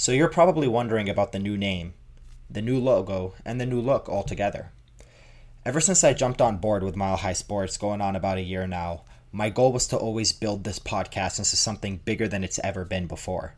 [0.00, 1.92] So you're probably wondering about the new name,
[2.48, 4.70] the new logo, and the new look altogether.
[5.64, 8.68] Ever since I jumped on board with Mile High Sports going on about a year
[8.68, 12.84] now, my goal was to always build this podcast into something bigger than it's ever
[12.84, 13.56] been before.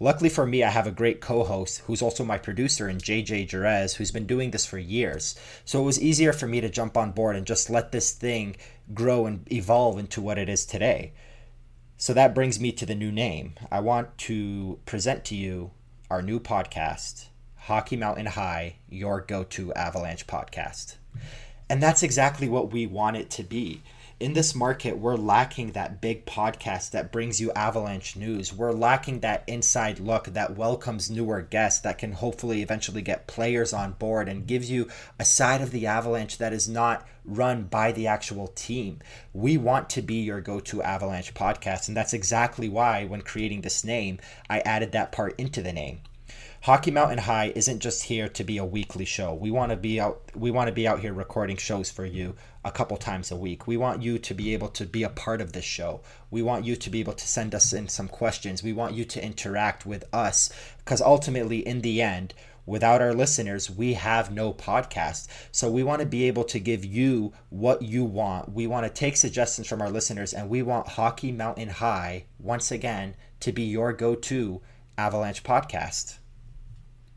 [0.00, 3.48] Luckily for me, I have a great co host who's also my producer in JJ
[3.48, 5.38] Jerez, who's been doing this for years.
[5.66, 8.56] So it was easier for me to jump on board and just let this thing
[8.94, 11.12] grow and evolve into what it is today.
[11.96, 13.54] So that brings me to the new name.
[13.70, 15.70] I want to present to you
[16.10, 17.26] our new podcast,
[17.56, 20.96] Hockey Mountain High, your go to Avalanche podcast.
[21.68, 23.82] And that's exactly what we want it to be
[24.24, 28.54] in this market, we're lacking that big podcast that brings you avalanche news.
[28.54, 33.74] We're lacking that inside look that welcomes newer guests that can hopefully eventually get players
[33.74, 37.92] on board and gives you a side of the avalanche that is not run by
[37.92, 39.00] the actual team.
[39.34, 41.88] We want to be your go to avalanche podcast.
[41.88, 46.00] And that's exactly why, when creating this name, I added that part into the name.
[46.64, 49.34] Hockey Mountain High isn't just here to be a weekly show.
[49.34, 52.36] We want to be out we want to be out here recording shows for you
[52.64, 53.66] a couple times a week.
[53.66, 56.00] We want you to be able to be a part of this show.
[56.30, 58.62] We want you to be able to send us in some questions.
[58.62, 60.48] We want you to interact with us
[60.78, 62.32] because ultimately in the end,
[62.64, 65.28] without our listeners, we have no podcast.
[65.52, 68.54] So we want to be able to give you what you want.
[68.54, 72.70] We want to take suggestions from our listeners and we want Hockey Mountain High once
[72.70, 74.62] again to be your go-to
[74.96, 76.20] Avalanche podcast.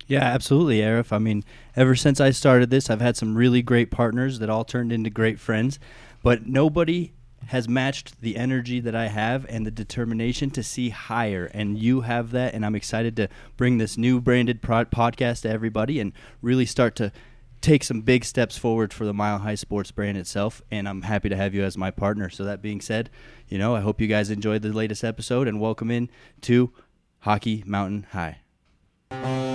[0.07, 1.11] Yeah, absolutely, Aarif.
[1.11, 1.43] I mean,
[1.75, 5.09] ever since I started this, I've had some really great partners that all turned into
[5.09, 5.79] great friends,
[6.23, 7.11] but nobody
[7.47, 11.45] has matched the energy that I have and the determination to see higher.
[11.53, 15.99] And you have that, and I'm excited to bring this new branded podcast to everybody
[15.99, 17.11] and really start to
[17.59, 20.61] take some big steps forward for the Mile High Sports brand itself.
[20.71, 22.29] And I'm happy to have you as my partner.
[22.29, 23.09] So that being said,
[23.49, 26.09] you know, I hope you guys enjoyed the latest episode and welcome in
[26.41, 26.71] to
[27.19, 29.46] Hockey Mountain High.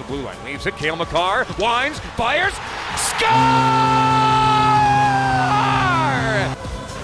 [0.00, 0.36] The blue line.
[0.44, 0.76] Leaves it.
[0.76, 2.54] Cale Makar winds, fires,
[2.96, 3.30] score!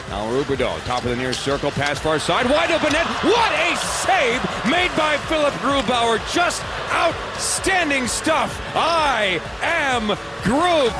[0.09, 3.07] Now Rubido, top of the near circle, pass far side, wide open net.
[3.23, 6.19] What a save made by Philip Grubauer.
[6.33, 8.59] Just outstanding stuff.
[8.75, 10.07] I am
[10.43, 10.93] Grub.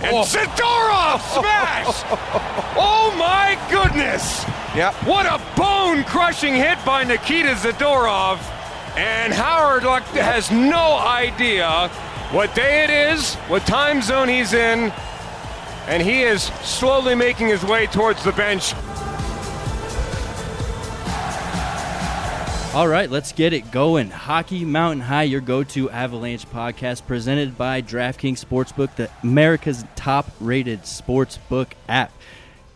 [0.00, 0.22] And oh.
[0.22, 2.04] Zadorov smash!
[2.76, 4.44] oh my goodness!
[4.76, 4.92] Yeah.
[5.04, 8.38] What a bone-crushing hit by Nikita Zadorov.
[8.96, 11.88] And Howard has no idea
[12.32, 14.92] what day it is, what time zone he's in,
[15.86, 18.74] and he is slowly making his way towards the bench.
[22.74, 24.10] All right, let's get it going.
[24.10, 30.30] Hockey Mountain High, your go to Avalanche podcast, presented by DraftKings Sportsbook, the America's top
[30.38, 32.12] rated sportsbook app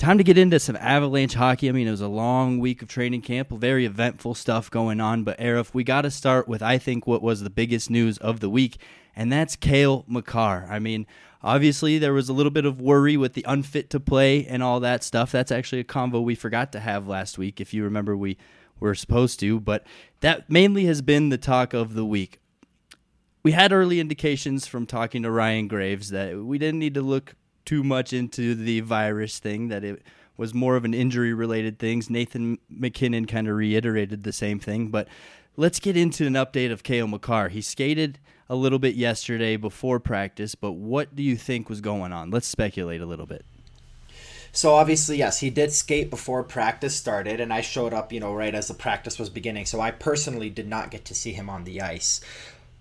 [0.03, 1.69] time to get into some Avalanche hockey.
[1.69, 5.23] I mean, it was a long week of training camp, very eventful stuff going on.
[5.23, 8.41] But Aarif, we got to start with I think what was the biggest news of
[8.41, 8.79] the week,
[9.15, 10.67] and that's Cale Makar.
[10.69, 11.07] I mean,
[11.41, 14.81] obviously there was a little bit of worry with the unfit to play and all
[14.81, 15.31] that stuff.
[15.31, 18.17] That's actually a convo we forgot to have last week, if you remember.
[18.17, 18.39] We
[18.81, 19.87] were supposed to, but
[20.19, 22.41] that mainly has been the talk of the week.
[23.45, 27.37] We had early indications from talking to Ryan Graves that we didn't need to look
[27.65, 30.03] too much into the virus thing, that it
[30.37, 32.11] was more of an injury related things.
[32.11, 35.09] Nathan MacKinnon kind of reiterated the same thing, but
[35.57, 37.49] let's get into an update of Cale Makar.
[37.49, 38.19] He skated
[38.49, 42.31] a little bit yesterday before practice, but what do you think was going on?
[42.31, 43.45] Let's speculate a little bit.
[44.55, 48.35] So obviously, yes, he did skate before practice started, and I showed up, you know,
[48.35, 49.65] right as the practice was beginning.
[49.65, 52.21] So I personally did not get to see him on the ice.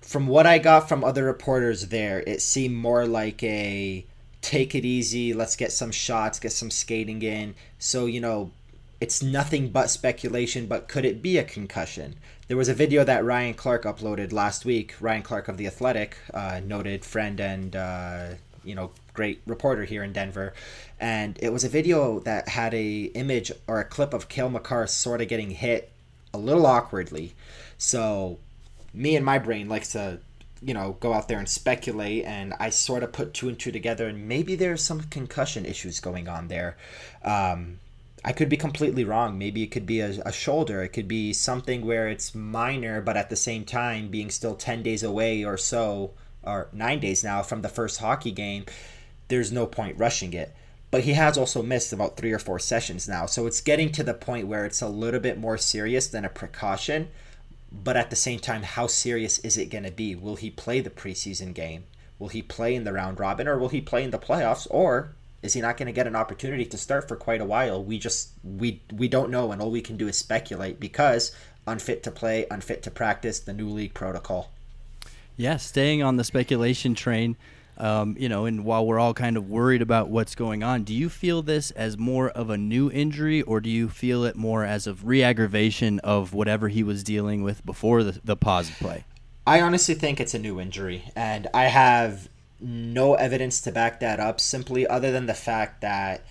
[0.02, 4.06] From what I got from other reporters there, it seemed more like a
[4.42, 5.34] take it easy.
[5.34, 7.56] Let's get some shots, get some skating in.
[7.80, 8.52] So, you know,
[9.00, 12.16] it's nothing but speculation, but could it be a concussion?
[12.48, 14.96] There was a video that Ryan Clark uploaded last week.
[15.00, 18.28] Ryan Clark of The Athletic, uh, noted friend and, uh,
[18.64, 20.54] you know, great reporter here in Denver.
[21.00, 24.88] And it was a video that had a image or a clip of Cale Makar
[24.88, 25.92] sort of getting hit
[26.34, 27.34] a little awkwardly.
[27.78, 28.38] So
[28.94, 30.20] me and my brain likes to
[30.62, 33.72] you know, go out there and speculate, and I sort of put two and two
[33.72, 36.78] together, and maybe there's some concussion issues going on there.
[37.24, 37.80] Um,
[38.24, 39.38] I could be completely wrong.
[39.38, 40.84] Maybe it could be a, a, shoulder.
[40.84, 44.84] It could be something where it's minor, but at the same time, being still 10
[44.84, 46.12] days away or so,
[46.44, 48.66] or nine days now from the first hockey game,
[49.28, 50.54] there's no point rushing it.
[50.92, 53.26] But he has also missed about three or four sessions now.
[53.26, 56.30] So it's getting to the point where it's a little bit more serious than a
[56.30, 57.08] precaution
[57.72, 60.16] but at the same time, how serious is it going to be?
[60.16, 61.86] Will he play the preseason game?
[62.20, 64.68] Will he play in the round robin or will he play in the playoffs?
[64.70, 67.84] Or Is he not going to get an opportunity to start for quite a while?
[67.84, 71.36] We just we we don't know, and all we can do is speculate because
[71.66, 74.52] unfit to play, unfit to practice, the new league protocol.
[75.38, 77.38] Yeah, staying on the speculation train.
[77.78, 80.94] Um, you know, and while we're all kind of worried about what's going on, do
[80.94, 84.64] you feel this as more of a new injury, or do you feel it more
[84.64, 89.06] as a re-aggravation of whatever he was dealing with before the, the pause play?
[89.48, 92.30] I honestly think it's a new injury, and I have
[92.60, 96.24] no evidence to back that up, simply other than the fact that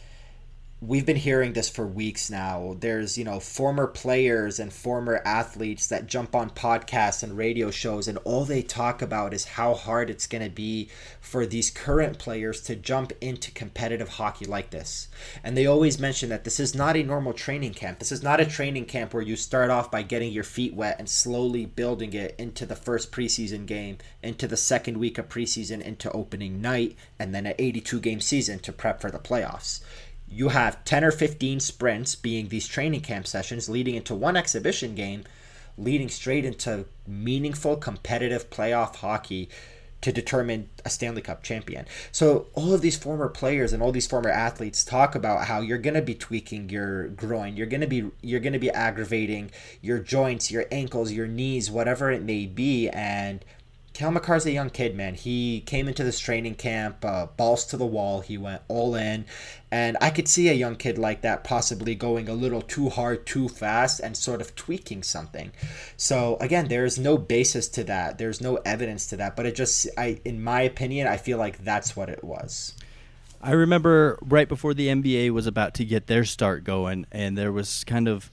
[0.82, 2.74] we've been hearing this for weeks now.
[2.80, 8.08] There's, you know, former players and former athletes that jump on podcasts and radio shows,
[8.08, 10.88] and all they talk about is how hard it's going to be
[11.20, 15.08] for these current players to jump into competitive hockey like this.
[15.44, 17.98] And they always mention that this is not a normal training camp.
[17.98, 20.96] This is not a training camp where you start off by getting your feet wet
[20.98, 25.82] and slowly building it into the first preseason game, into the second week of preseason,
[25.82, 29.80] into opening night, and then an 82 game season to prep for the playoffs
[30.30, 34.94] you have 10 or 15 sprints being these training camp sessions leading into one exhibition
[34.94, 35.24] game
[35.76, 39.48] leading straight into meaningful competitive playoff hockey
[40.00, 41.84] to determine a Stanley Cup champion.
[42.10, 45.78] So all of these former players and all these former athletes talk about how you're
[45.78, 49.50] going to be tweaking your groin, you're going to be you're going to be aggravating
[49.82, 53.44] your joints, your ankles, your knees, whatever it may be and
[54.00, 55.14] Cale Makar's a young kid, man.
[55.14, 58.23] He came into this training camp, uh, balls to the wall.
[58.23, 59.26] He went all in.
[59.70, 63.26] And I could see a young kid like that possibly going a little too hard,
[63.26, 65.52] too fast, and sort of tweaking something.
[65.99, 68.17] So, again, there's no basis to that.
[68.17, 69.37] There's no evidence to that.
[69.37, 72.75] But it just, I, in my opinion, I feel like that's what it was.
[73.43, 77.52] I remember right before the NBA was about to get their start going, and there
[77.52, 78.31] was kind of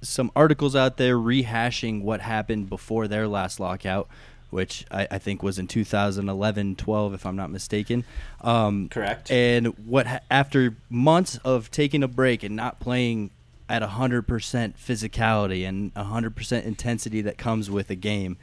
[0.00, 4.08] some articles out there rehashing what happened before their last lockout
[4.52, 8.04] which I, I, think was in 2011 12, if I'm not mistaken.
[8.42, 9.30] Um, Correct.
[9.30, 13.30] And what after months of taking a break and not playing
[13.68, 18.36] at 100% physicality and 100% intensity that comes with a game,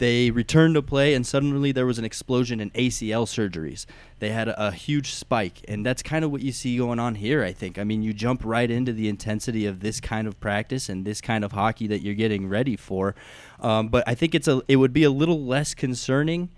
[0.00, 3.84] they returned to play, and suddenly there was an explosion in ACL surgeries.
[4.18, 7.16] They had a, a, huge spike, and that's kind of what you see going on
[7.16, 7.78] here, I think.
[7.78, 11.20] I mean, you jump right into the intensity of this kind of practice and this
[11.20, 13.14] kind of hockey that you're getting ready for.
[13.60, 16.48] Um, but I think it's a it would be a little less concerning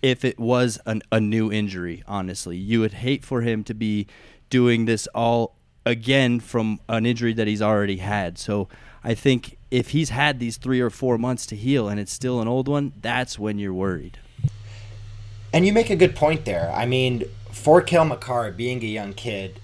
[0.00, 2.56] if it was an, a new injury, honestly.
[2.56, 4.06] You would hate for him to be
[4.48, 5.54] doing this all
[5.84, 8.38] again from an injury that he's already had.
[8.38, 8.70] So
[9.06, 12.40] I think if he's had these three or four months to heal and it's still
[12.40, 14.18] an old one, that's when you're worried.
[15.52, 16.72] And you make a good point there.
[16.74, 17.22] I mean,
[17.52, 19.60] for Cale Makar being a young kid,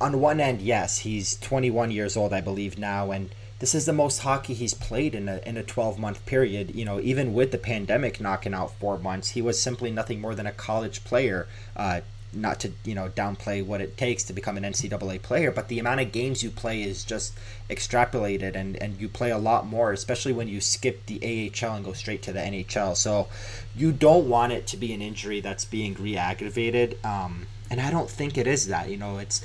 [0.00, 3.28] on one end, yes, he's 21 years old, I believe now, and
[3.58, 6.74] this is the most hockey he's played in a in a 12 month period.
[6.74, 10.34] You know, even with the pandemic knocking out four months, he was simply nothing more
[10.34, 11.48] than a college player.
[11.74, 12.00] Uh,
[12.32, 15.78] not to you know downplay what it takes to become an NCAA player, but the
[15.78, 17.34] amount of games you play is just
[17.70, 21.84] extrapolated, and and you play a lot more, especially when you skip the AHL and
[21.84, 22.96] go straight to the NHL.
[22.96, 23.28] So
[23.74, 28.10] you don't want it to be an injury that's being re-aggravated, um, and I don't
[28.10, 28.90] think it is that.
[28.90, 29.42] You know, it's.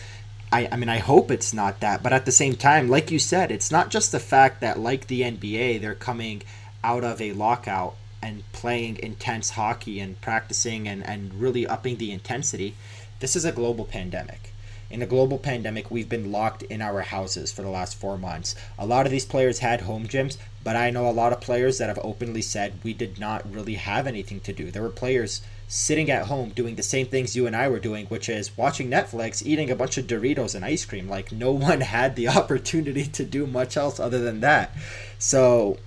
[0.53, 3.19] I, I mean, I hope it's not that, but at the same time, like you
[3.19, 6.43] said, it's not just the fact that, like the NBA, they're coming
[6.83, 12.11] out of a lockout and playing intense hockey and practicing and, and really upping the
[12.11, 12.75] intensity,
[13.19, 14.51] this is a global pandemic.
[14.91, 18.55] In a global pandemic, we've been locked in our houses for the last four months.
[18.77, 20.35] A lot of these players had home gyms,
[20.65, 23.75] but I know a lot of players that have openly said we did not really
[23.75, 24.69] have anything to do.
[24.69, 28.05] There were players sitting at home doing the same things you and I were doing,
[28.07, 31.07] which is watching Netflix, eating a bunch of Doritos and ice cream.
[31.07, 34.75] Like, no one had the opportunity to do much else other than that.
[35.17, 35.77] So,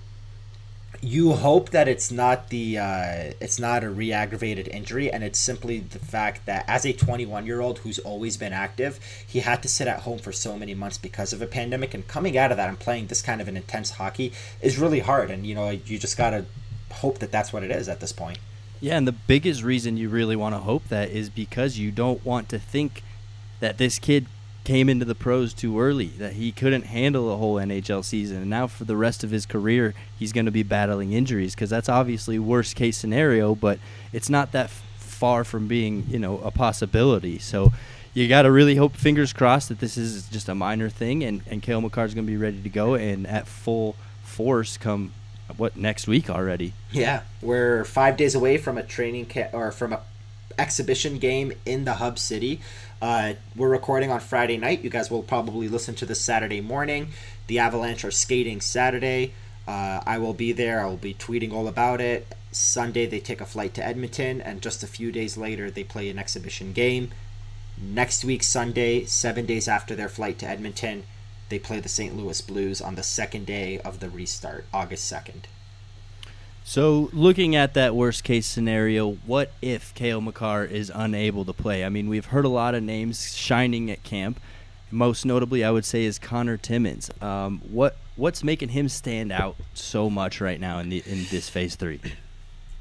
[1.05, 5.79] you hope that it's not the uh, it's not a re-aggravated injury and it's simply
[5.79, 9.67] the fact that as a 21 year old who's always been active he had to
[9.67, 12.57] sit at home for so many months because of a pandemic and coming out of
[12.57, 15.69] that and playing this kind of an intense hockey is really hard and you know
[15.69, 16.43] you just gotta
[16.91, 18.39] hope that that's what it is at this point.
[18.81, 22.25] Yeah and the biggest reason you really want to hope that is because you don't
[22.25, 23.03] want to think
[23.59, 24.25] that this kid
[24.65, 28.37] came into the pros too early, that he couldn't handle a whole NHL season.
[28.37, 31.69] And now for the rest of his career, he's going to be battling injuries because
[31.69, 33.79] that's obviously worst case scenario, but
[34.11, 37.39] it's not that f- far from being, you know, a possibility.
[37.39, 37.71] So
[38.13, 41.41] you got to really hope, fingers crossed, that this is just a minor thing and,
[41.47, 45.13] and Cale Makar is going to be ready to go and at full force come
[45.57, 46.73] what next week already.
[46.91, 50.01] Yeah, we're five days away from a training or from a
[50.57, 52.61] exhibition game in the hub city.
[53.01, 54.81] Uh, we're recording on Friday night.
[54.81, 57.09] You guys will probably listen to this Saturday morning.
[57.47, 59.33] The Avalanche are skating Saturday.
[59.67, 60.79] Uh, I will be there.
[60.79, 62.25] I will be tweeting all about it.
[62.51, 66.09] Sunday, they take a flight to Edmonton, and just a few days later, they play
[66.09, 67.11] an exhibition game.
[67.77, 71.03] Next week, Sunday, seven days after their flight to Edmonton,
[71.49, 72.15] they play the St.
[72.15, 75.43] Louis Blues on the second day of the restart, August 2nd.
[76.67, 81.85] So, looking at that worst case scenario, what if Cale Makar is unable to play?
[81.85, 84.39] I mean, we've heard a lot of names shining at camp.
[84.89, 87.11] Most notably, I would say, is Connor Timmins.
[87.21, 91.49] Um, what what's making him stand out so much right now in the in this
[91.49, 92.01] phase three?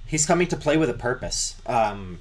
[0.07, 1.57] He's coming to play with a purpose.
[1.67, 2.21] Um,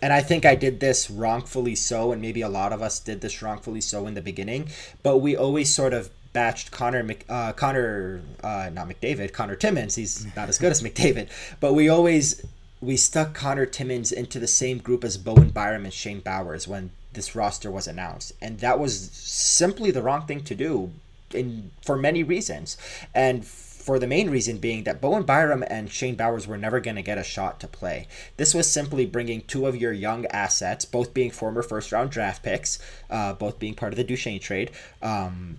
[0.00, 3.22] and I think I did this wrongfully so, and maybe a lot of us did
[3.22, 4.68] this wrongfully so in the beginning.
[5.02, 9.94] But we always sort of batched Connor, Mc, uh, Connor, uh, not McDavid, Connor Timmins.
[9.94, 11.28] He's not as good as McDavid,
[11.60, 12.44] but we always
[12.80, 16.90] we stuck Connor Timmins into the same group as Bowen Byram and Shane Bowers when
[17.12, 20.90] this roster was announced, and that was simply the wrong thing to do,
[21.32, 22.76] in for many reasons,
[23.14, 23.44] and
[23.82, 27.02] for the main reason being that Bowen Byram and Shane Bowers were never going to
[27.02, 28.06] get a shot to play.
[28.36, 32.44] This was simply bringing two of your young assets, both being former first round draft
[32.44, 32.78] picks,
[33.10, 34.70] uh, both being part of the Duchene trade,
[35.02, 35.58] um,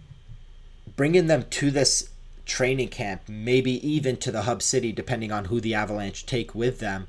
[0.95, 2.09] bringing them to this
[2.45, 6.79] training camp, maybe even to the hub city, depending on who the Avalanche take with
[6.79, 7.07] them,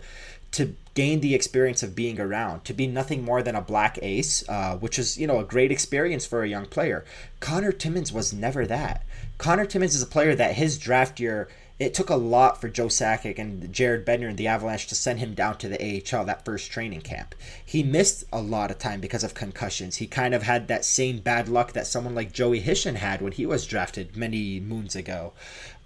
[0.53, 4.49] to gain the experience of being around, to be nothing more than a black ace,
[4.49, 7.05] uh, which is, you know, a great experience for a young player.
[7.41, 9.05] Connor Timmins was never that.
[9.37, 12.87] Connor Timmins is a player that his draft year, it took a lot for Joe
[12.87, 16.45] Sakic and Jared Bednar and the Avalanche to send him down to the AHL that
[16.45, 17.35] first training camp.
[17.65, 19.97] He missed a lot of time because of concussions.
[19.97, 23.33] He kind of had that same bad luck that someone like Joey Hishon had when
[23.33, 25.33] he was drafted many moons ago.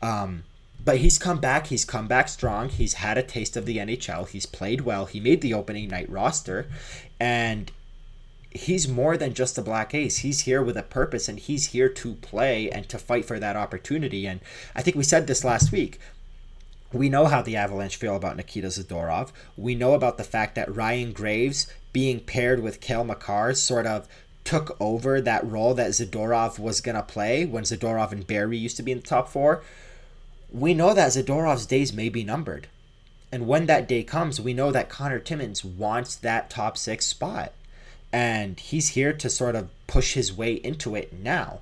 [0.02, 0.45] Um,
[0.85, 1.68] but he's come back.
[1.68, 2.68] He's come back strong.
[2.68, 4.28] He's had a taste of the NHL.
[4.28, 5.07] He's played well.
[5.07, 6.66] He made the opening night roster.
[7.18, 7.73] And
[8.50, 10.19] he's more than just a black ace.
[10.19, 13.57] He's here with a purpose and he's here to play and to fight for that
[13.57, 14.26] opportunity.
[14.26, 14.40] And
[14.75, 16.00] I think we said this last week.
[16.93, 19.31] We know how the Avalanche feel about Nikita Zadorov.
[19.57, 24.09] We know about the fact that Ryan Graves being paired with Cale Makar sort of
[24.45, 28.78] took over that role that Zadorov was going to play when Zadorov and Barrie used
[28.78, 29.62] to be in the top four.
[30.50, 32.69] We know that Zadorov's days may be numbered.
[33.31, 37.52] And when that day comes, we know that Connor Timmins wants that top six spot
[38.12, 41.61] and he's here to sort of push his way into it now.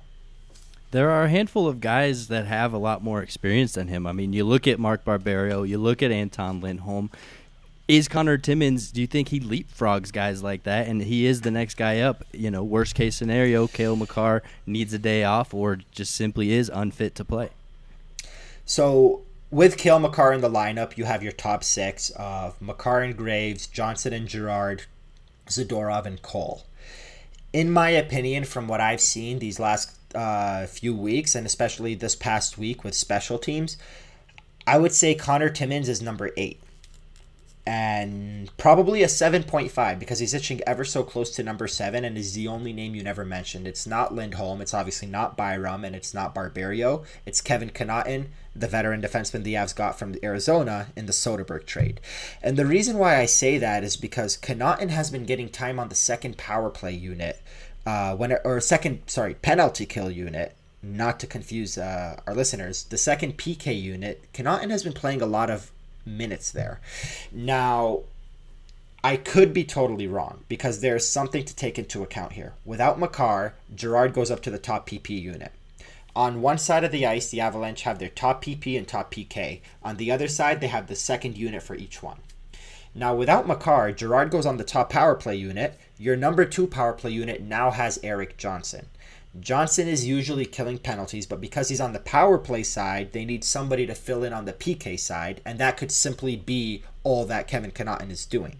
[0.91, 4.07] There are a handful of guys that have a lot more experience than him.
[4.07, 7.11] I mean, you look at Mark Barberio, you look at Anton Lindholm.
[7.89, 11.51] Is Connor Timmins, do you think he leapfrogs guys like that and he is the
[11.51, 12.23] next guy up?
[12.33, 16.69] You know, worst case scenario, Cale Makar needs a day off or just simply is
[16.73, 17.49] unfit to play.
[18.65, 23.15] So with Cale Makar in the lineup, you have your top six of Makar and
[23.15, 24.83] Graves, Johnson and Girard,
[25.47, 26.63] Zadorov, and Cole.
[27.53, 32.15] In my opinion, from what I've seen these last uh, few weeks, and especially this
[32.15, 33.77] past week with special teams,
[34.65, 36.61] I would say Connor Timmins is number eight.
[37.65, 42.33] And probably a 7.5 because he's itching ever so close to number seven and is
[42.33, 43.67] the only name you never mentioned.
[43.67, 47.03] It's not Lindholm, it's obviously not Byram, and it's not Barberio.
[47.25, 48.27] It's Kevin Connauton,
[48.59, 51.99] the veteran defenseman the Avs got from Arizona in the Soderberg trade.
[52.41, 55.89] And the reason why I say that is because Connauton has been getting time on
[55.89, 57.41] the second power play unit,
[57.85, 60.53] uh, when or second sorry penalty kill unit.
[60.83, 65.25] Not to confuse uh, our listeners, the second PK unit, Connauton has been playing a
[65.25, 65.71] lot of
[66.05, 66.79] minutes there.
[67.31, 68.03] Now,
[69.03, 72.53] I could be totally wrong because there's something to take into account here.
[72.63, 75.51] Without Makar, Girard goes up to the top PP unit.
[76.17, 79.61] On one side of the ice, the Avalanche have their top PP and top PK.
[79.83, 82.17] On the other side, they have the second unit for each one.
[82.95, 85.79] Now, without Makar, Girard goes on the top power play unit.
[85.99, 88.87] Your number two power play unit now has Erik Johnson.
[89.39, 93.43] Johnson is usually killing penalties, but because he's on the power play side, they need
[93.43, 97.47] somebody to fill in on the PK side, and that could simply be all that
[97.47, 98.55] Kevin Connauton is doing.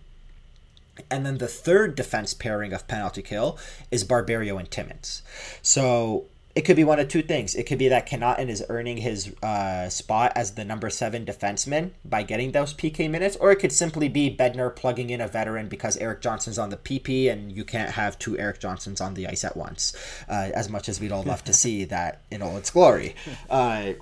[1.09, 3.57] And then the third defense pairing of penalty kill
[3.89, 5.23] is Barberio and Timmins.
[5.63, 6.25] So
[6.57, 7.53] it could be one of two things.
[7.53, 11.91] It could be that Connauton is earning his uh, spot as the number seven defenseman
[12.03, 15.67] by getting those PK minutes, or it could simply be Bednar plugging in a veteran
[15.67, 19.27] because Erik Johnson's on the PP and you can't have two Erik Johnsons on the
[19.27, 19.95] ice at once.
[20.27, 23.13] Uh, as much as we'd all love to see that in all its glory.
[23.51, 23.93] Uh,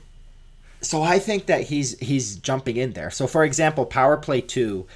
[0.79, 3.11] so I think that he's he's jumping in there.
[3.11, 4.87] So for example, power play two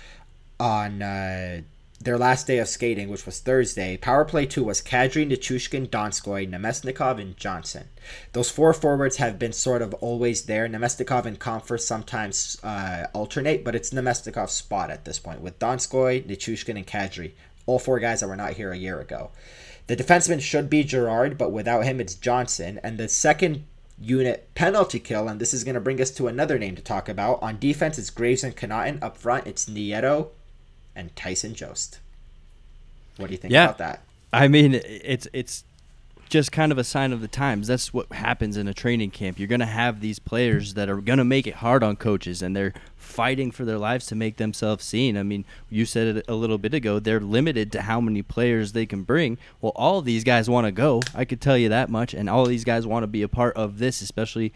[0.62, 1.64] on uh,
[2.02, 6.50] their last day of skating, which was Thursday, power play two was Kadri, Nichushkin, Donskoy,
[6.50, 7.90] Namestnikov, and Johnson.
[8.32, 10.68] Those four forwards have been sort of always there.
[10.68, 16.26] Namestnikov and Compher sometimes uh, alternate, but it's Namestnikov's spot at this point with Donskoy,
[16.26, 17.34] Nichushkin, and Kadri.
[17.66, 19.32] All four guys that were not here a year ago.
[19.88, 22.80] The defenseman should be Girard, but without him, it's Johnson.
[22.82, 23.66] And the second
[24.00, 27.10] unit penalty kill, and this is going to bring us to another name to talk
[27.10, 27.42] about.
[27.42, 29.04] On defense, it's Graves and Connauton.
[29.04, 30.30] Up front, it's Nieto,
[31.00, 32.00] and Tyson Jost.
[33.18, 33.66] What do you think yeah.
[33.66, 34.02] about that?
[34.32, 35.64] I mean, it's it's
[36.28, 37.68] just kind of a sign of the times.
[37.68, 39.40] That's what happens in a training camp.
[39.40, 42.42] You're going to have these players that are going to make it hard on coaches,
[42.42, 45.18] and they're fighting for their lives to make themselves seen.
[45.18, 47.00] I mean, you said it a little bit ago.
[47.00, 49.40] They're limited to how many players they can bring.
[49.62, 51.02] Well, all these guys want to go.
[51.16, 53.56] I could tell you that much, and all these guys want to be a part
[53.56, 54.54] of this, especially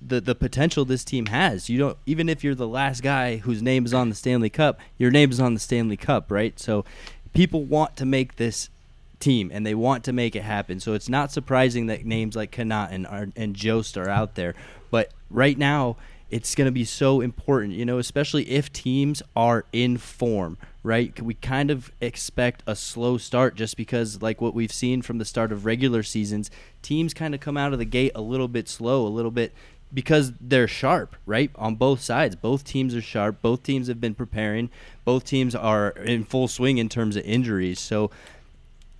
[0.00, 1.68] the the potential this team has.
[1.68, 4.78] You don't even if you're the last guy whose name is on the Stanley Cup,
[4.98, 6.58] your name is on the Stanley Cup, right?
[6.58, 6.84] So
[7.32, 8.68] people want to make this
[9.18, 10.80] team and they want to make it happen.
[10.80, 14.54] So it's not surprising that names like Connauton are, and Jost are out there.
[14.90, 15.96] But right now,
[16.30, 21.20] it's going to be so important, you know, especially if teams are in form, right?
[21.20, 25.24] We kind of expect a slow start just because, like what we've seen from the
[25.24, 26.50] start of regular seasons,
[26.82, 29.52] teams kind of come out of the gate a little bit slow, a little bit
[29.94, 31.50] because they're sharp, right?
[31.54, 32.34] On both sides.
[32.34, 33.42] Both teams are sharp.
[33.42, 34.70] Both teams have been preparing.
[35.04, 37.78] Both teams are in full swing in terms of injuries.
[37.78, 38.10] So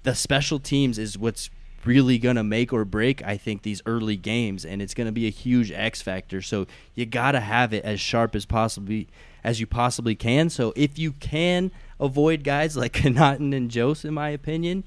[0.02, 1.50] the special teams is what's
[1.84, 5.12] really going to make or break, I think, these early games, and it's going to
[5.12, 6.42] be a huge X factor.
[6.42, 9.08] So you got to have it as sharp as possibly
[9.44, 10.50] as you possibly can.
[10.50, 11.70] So if you can
[12.00, 14.84] avoid guys like Connauton and Jost, in my opinion,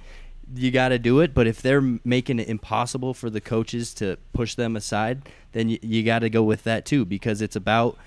[0.54, 1.34] you got to do it.
[1.34, 5.80] But if they're making it impossible for the coaches to push them aside, then you,
[5.82, 7.98] you got to go with that too, because it's about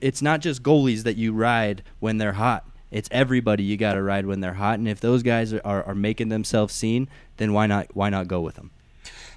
[0.00, 4.02] it's not just goalies that you ride when they're hot it's everybody you got to
[4.02, 7.08] ride when they're hot, and if those guys are, are, are making themselves seen,
[7.38, 8.70] then why not why not go with them?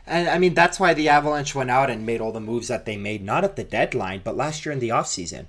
[0.06, 2.86] And I mean that's why the Avalanche went out and made all the moves that
[2.86, 5.46] they made, not at the deadline, but last year in the offseason.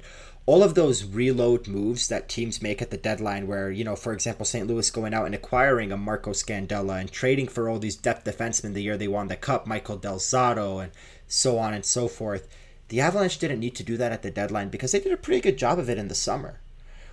[0.47, 4.12] All of those reload moves that teams make at the deadline, where, you know, for
[4.12, 4.67] example, St.
[4.67, 8.73] Louis going out and acquiring a Marco Scandella and trading for all these depth defensemen
[8.73, 10.93] the year they won the Cup, Michael Del Zotto, and
[11.26, 12.49] so on and so forth.
[12.88, 15.41] The Avalanche didn't need to do that at the deadline because they did a pretty
[15.41, 16.61] good job of it in the summer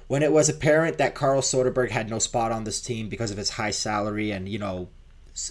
[0.08, 3.38] when it was apparent that Carl Soderberg had no spot on this team because of
[3.38, 4.90] his high salary and, you know,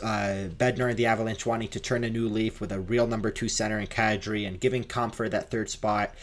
[0.03, 3.31] uh, Bednar and the Avalanche wanting to turn a new leaf with a real number
[3.31, 6.15] two center in Kadri and giving Compher that third spot,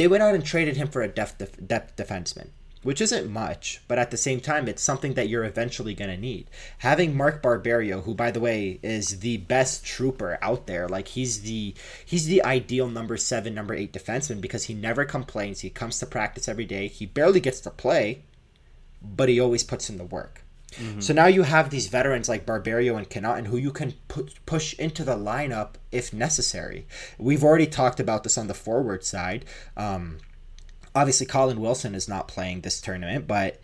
[0.00, 2.48] they went out and traded him for a depth, def- depth defenseman
[2.82, 6.16] which isn't much, but at the same time, it's something that you're eventually going to
[6.16, 6.48] need.
[6.78, 11.42] Having Mark Barberio, who by the way is the best trooper out there, like he's
[11.42, 11.74] the
[12.06, 15.60] he's the ideal number seven, number eight defenseman because he never complains.
[15.60, 16.88] He comes to practice every day.
[16.88, 18.22] He barely gets to play,
[19.02, 20.42] but he always puts in the work.
[20.72, 21.00] Mm-hmm.
[21.00, 23.94] So now you have these veterans like Barberio and Connauton who you can
[24.46, 26.86] push into the lineup if necessary.
[27.18, 29.44] We've already talked about this on the forward side.
[29.76, 30.18] Um,
[30.94, 33.60] obviously Colin Wilson is not playing this tournament, but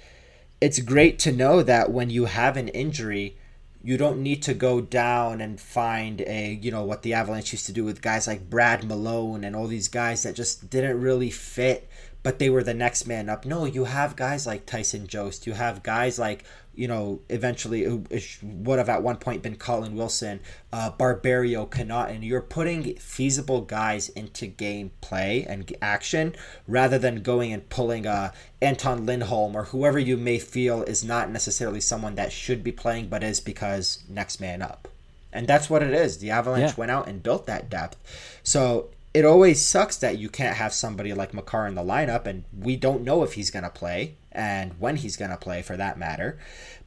[0.61, 3.37] it's great to know that when you have an injury,
[3.83, 7.67] you don't need to go down and find a you know what the Avalanche used
[7.67, 11.31] to do with guys like Brad Malone and all these guys that just didn't really
[11.31, 11.89] fit
[12.27, 13.45] but they were the next man up.
[13.47, 15.47] No, you have guys like Tyson Jost.
[15.47, 16.43] You have guys like
[16.75, 18.05] you know, eventually who
[18.43, 20.41] would have at one point been Colin Wilson,
[20.73, 22.25] uh, Barberio, Connauton.
[22.25, 26.35] You're putting feasible guys into game play and action
[26.67, 31.31] rather than going and pulling uh, Anton Lindholm or whoever you may feel is not
[31.31, 34.89] necessarily someone that should be playing but is because next man up.
[35.33, 36.19] And that's what it is.
[36.19, 36.77] The Avalanche yeah.
[36.77, 38.41] went out and built that depth.
[38.43, 42.45] So it always sucks that you can't have somebody like Makar in the lineup, and
[42.55, 45.75] we don't know if he's going to play and when he's going to play for
[45.75, 46.39] that matter.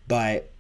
[0.08, 0.52] But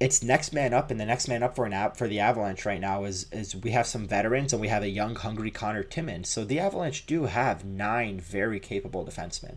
[0.00, 2.64] it's next man up, and the next man up for an app for the Avalanche
[2.64, 5.82] right now is is we have some veterans and we have a young, hungry Connor
[5.82, 6.30] Timmins.
[6.30, 9.56] So the Avalanche do have nine very capable defensemen.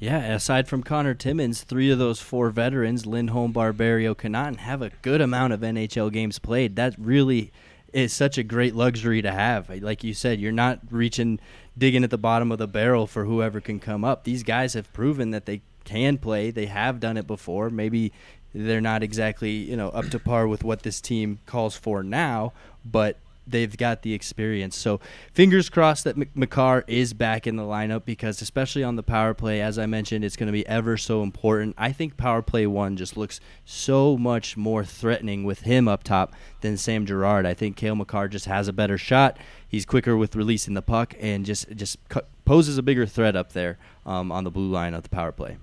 [0.00, 4.90] Yeah, aside from Connor Timmins, three of those four veterans, Lindholm, Barberio, Connauton, have a
[5.02, 6.74] good amount of NHL games played.
[6.74, 7.52] That really
[7.92, 9.70] is such a great luxury to have.
[9.82, 11.40] Like you said, you're not reaching,
[11.76, 14.24] digging at the bottom of the barrel for whoever can come up.
[14.24, 16.50] These guys have proven that they can play.
[16.50, 17.70] They have done it before.
[17.70, 18.12] Maybe
[18.54, 22.52] they're not exactly you know up to par with what this team calls for now,
[22.84, 23.18] but
[23.50, 24.76] they've got the experience.
[24.76, 25.00] So
[25.32, 29.60] fingers crossed that Makar is back in the lineup because especially on the power play,
[29.60, 31.74] as I mentioned, it's going to be ever so important.
[31.78, 36.32] I think power play one just looks so much more threatening with him up top
[36.60, 37.46] than Sam Girard.
[37.46, 39.38] I think Cale Makar just has a better shot.
[39.66, 41.98] He's quicker with releasing the puck and just just
[42.44, 45.58] poses a bigger threat up there um, on the blue line of the power play.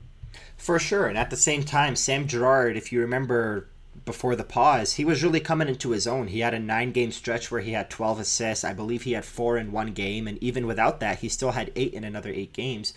[0.57, 3.69] For sure, and at the same time, Sam Girard, if you remember
[4.05, 6.27] before the pause, he was really coming into his own.
[6.27, 8.63] He had a nine game stretch where he had 12 assists.
[8.63, 10.27] I believe he had four in one game.
[10.27, 12.93] And even without that, he still had eight in another eight games.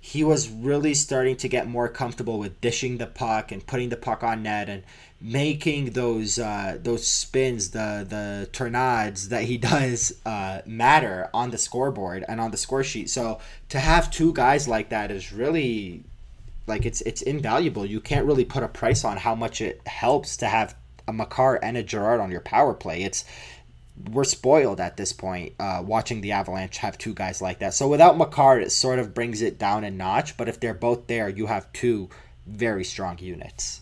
[0.00, 3.96] He was really starting to get more comfortable with dishing the puck and putting the
[3.96, 4.82] puck on net and
[5.20, 11.58] making those uh, those spins, the the tornades that he does uh, matter on the
[11.58, 13.10] scoreboard and on the score sheet.
[13.10, 16.04] So to have two guys like that is really
[16.66, 17.86] like it's it's invaluable.
[17.86, 20.76] You can't really put a price on how much it helps to have
[21.08, 23.02] a Makar and a Girard on your power play.
[23.02, 23.24] It's
[24.12, 27.72] we're spoiled at this point uh, watching the Avalanche have two guys like that.
[27.72, 30.36] So without Makar, it sort of brings it down a notch.
[30.36, 32.10] But if they're both there, you have two
[32.46, 33.80] very strong units.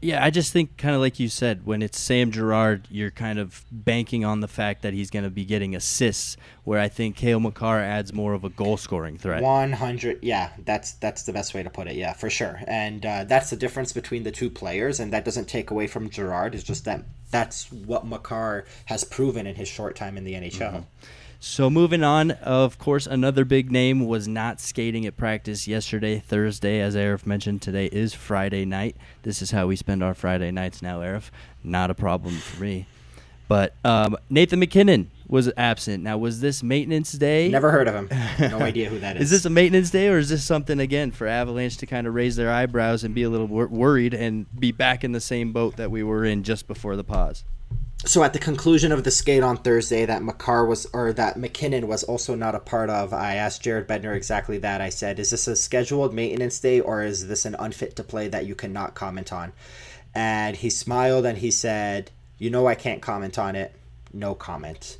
[0.00, 3.38] Yeah, I just think kind of like you said, when it's Sam Girard, you're kind
[3.38, 6.36] of banking on the fact that he's going to be getting assists.
[6.62, 9.42] Where I think Cale Makar adds more of a goal scoring threat.
[9.42, 11.96] One hundred, yeah, that's that's the best way to put it.
[11.96, 15.48] Yeah, for sure, and uh, that's the difference between the two players, and that doesn't
[15.48, 16.54] take away from Girard.
[16.54, 20.50] It's just that that's what Makar has proven in his short time in the NHL.
[20.50, 20.80] Mm-hmm.
[21.40, 26.80] So moving on, of course, another big name was not skating at practice yesterday, Thursday,
[26.80, 27.62] as Aarif mentioned.
[27.62, 28.96] Today is Friday night.
[29.22, 31.30] This is how we spend our Friday nights now, Aarif.
[31.62, 32.86] Not a problem for me.
[33.46, 36.02] But um, Nathan MacKinnon was absent.
[36.02, 37.48] Now, was this maintenance day?
[37.48, 38.08] Never heard of him.
[38.40, 39.24] No idea who that is.
[39.24, 42.14] is this a maintenance day, or is this something again for Avalanche to kind of
[42.14, 45.52] raise their eyebrows and be a little wor- worried and be back in the same
[45.52, 47.44] boat that we were in just before the pause?
[48.04, 51.88] So at the conclusion of the skate on Thursday that Makar was or that MacKinnon
[51.88, 54.80] was also not a part of, I asked Jared Bednar exactly that.
[54.80, 58.28] I said, "Is this a scheduled maintenance day or is this an unfit to play
[58.28, 59.52] that you cannot comment on?"
[60.14, 63.74] And he smiled and he said, "You know I can't comment on it.
[64.12, 64.98] No comment."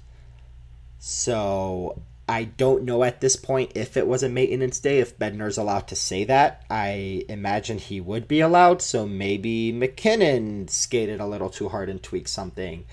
[0.99, 5.57] So I don't know at this point if it was a maintenance day, if Bednar's
[5.57, 6.65] allowed to say that.
[6.69, 12.03] I imagine he would be allowed, so maybe MacKinnon skated a little too hard and
[12.03, 12.85] tweaked something.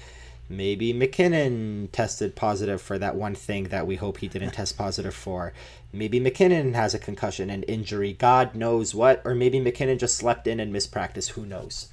[0.48, 5.16] Maybe MacKinnon tested positive for that one thing that we hope he didn't test positive
[5.16, 5.54] for.
[5.92, 8.14] Maybe MacKinnon has a concussion and injury.
[8.14, 9.22] God knows what.
[9.26, 11.30] Or maybe MacKinnon just slept in and missed practice.
[11.30, 11.88] Who knows?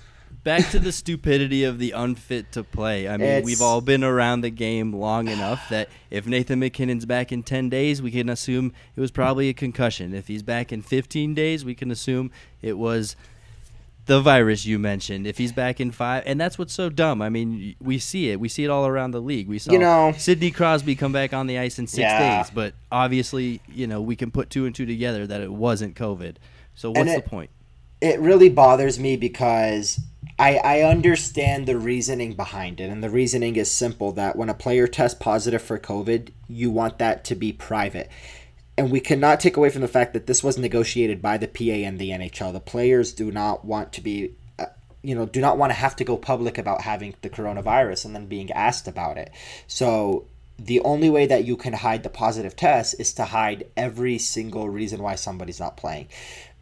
[0.44, 3.09] Back to the stupidity of the unfit to play.
[3.09, 7.07] I mean, it's, we've all been around the game long enough that if Nathan MacKinnon's
[7.07, 10.14] back in 10 days, we can assume it was probably a concussion.
[10.14, 13.16] If he's back in 15 days, we can assume it was
[14.07, 15.26] the virus you mentioned.
[15.26, 17.22] If he's back in five, and that's what's so dumb.
[17.22, 18.40] I mean, we see it.
[18.40, 19.48] We see it all around the league.
[19.48, 22.42] We saw you know, Sidney Crosby come back on the ice in six yeah.
[22.42, 25.94] days, but obviously, you know, we can put two and two together that it wasn't
[25.94, 26.37] COVID.
[26.74, 27.50] So what's it, the point?
[28.00, 30.00] It really bothers me because
[30.42, 34.55] I, I understand the reasoning behind it, and the reasoning is simple that when a
[34.55, 38.11] player tests positive for COVID, you want that to be private.
[38.76, 41.87] And we cannot take away from the fact that this was negotiated by the PA
[41.87, 42.52] and the NHL.
[42.52, 44.66] The players do not want to be, uh,
[45.05, 48.12] you know, do not want to have to go public about having the coronavirus and
[48.12, 49.31] then being asked about it.
[49.68, 50.24] So
[50.59, 54.68] the only way that you can hide the positive test is to hide every single
[54.68, 56.09] reason why somebody's not playing.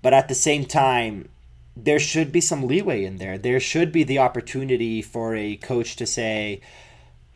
[0.03, 1.31] But at the same time,
[1.77, 3.39] there should be some leeway in there.
[3.39, 6.61] There should be the opportunity for a coach to say,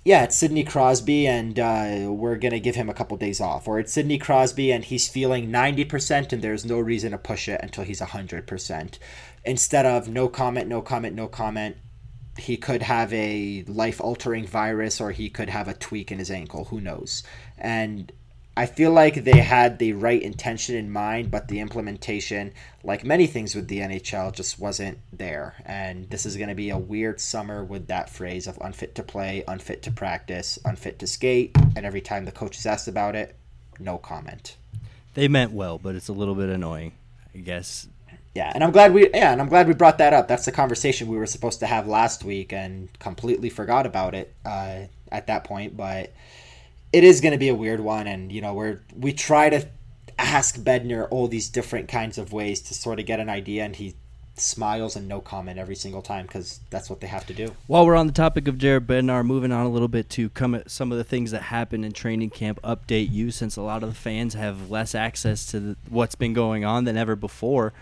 [0.05, 3.67] yeah, it's Sidney Crosby, and uh, we're going to give him a couple days off.
[3.67, 7.61] Or it's Sidney Crosby, and he's feeling 90%, and there's no reason to push it
[7.63, 8.99] until he's 100%.
[9.47, 11.77] Instead of no comment, no comment, no comment,
[12.37, 16.31] he could have a life altering virus, or he could have a tweak in his
[16.31, 16.65] ankle.
[16.65, 17.23] Who knows?
[17.57, 18.13] And
[18.57, 22.53] I feel like they had the right intention in mind, but the implementation,
[22.85, 25.57] like many things with the NHL, just wasn't there.
[25.67, 29.03] And this is going to be a weird summer with that phrase of unfit to
[29.03, 31.57] play, unfit to practice, unfit to skate.
[31.75, 33.35] And every time the coach is asked about it,
[33.81, 34.57] no comment.
[35.15, 36.93] They meant well, but it's a little bit annoying,
[37.35, 37.89] I guess.
[38.37, 40.27] Yeah, and I'm glad we yeah, and I'm glad we brought that up.
[40.27, 44.35] That's the conversation we were supposed to have last week, and completely forgot about it
[44.45, 45.77] uh, at that point.
[45.77, 46.13] But
[46.95, 49.69] it is going to be a weird one, and you know we're we try to
[50.17, 53.75] ask Bednar all these different kinds of ways to sort of get an idea, and
[53.75, 53.97] he
[54.37, 57.55] smiles and no comment every single time because that's what they have to do.
[57.67, 60.63] While we're on the topic of Jared Bednar, moving on a little bit to come
[60.69, 63.89] some of the things that happened in training camp, update you since a lot of
[63.89, 67.73] the fans have less access to the, what's been going on than ever before.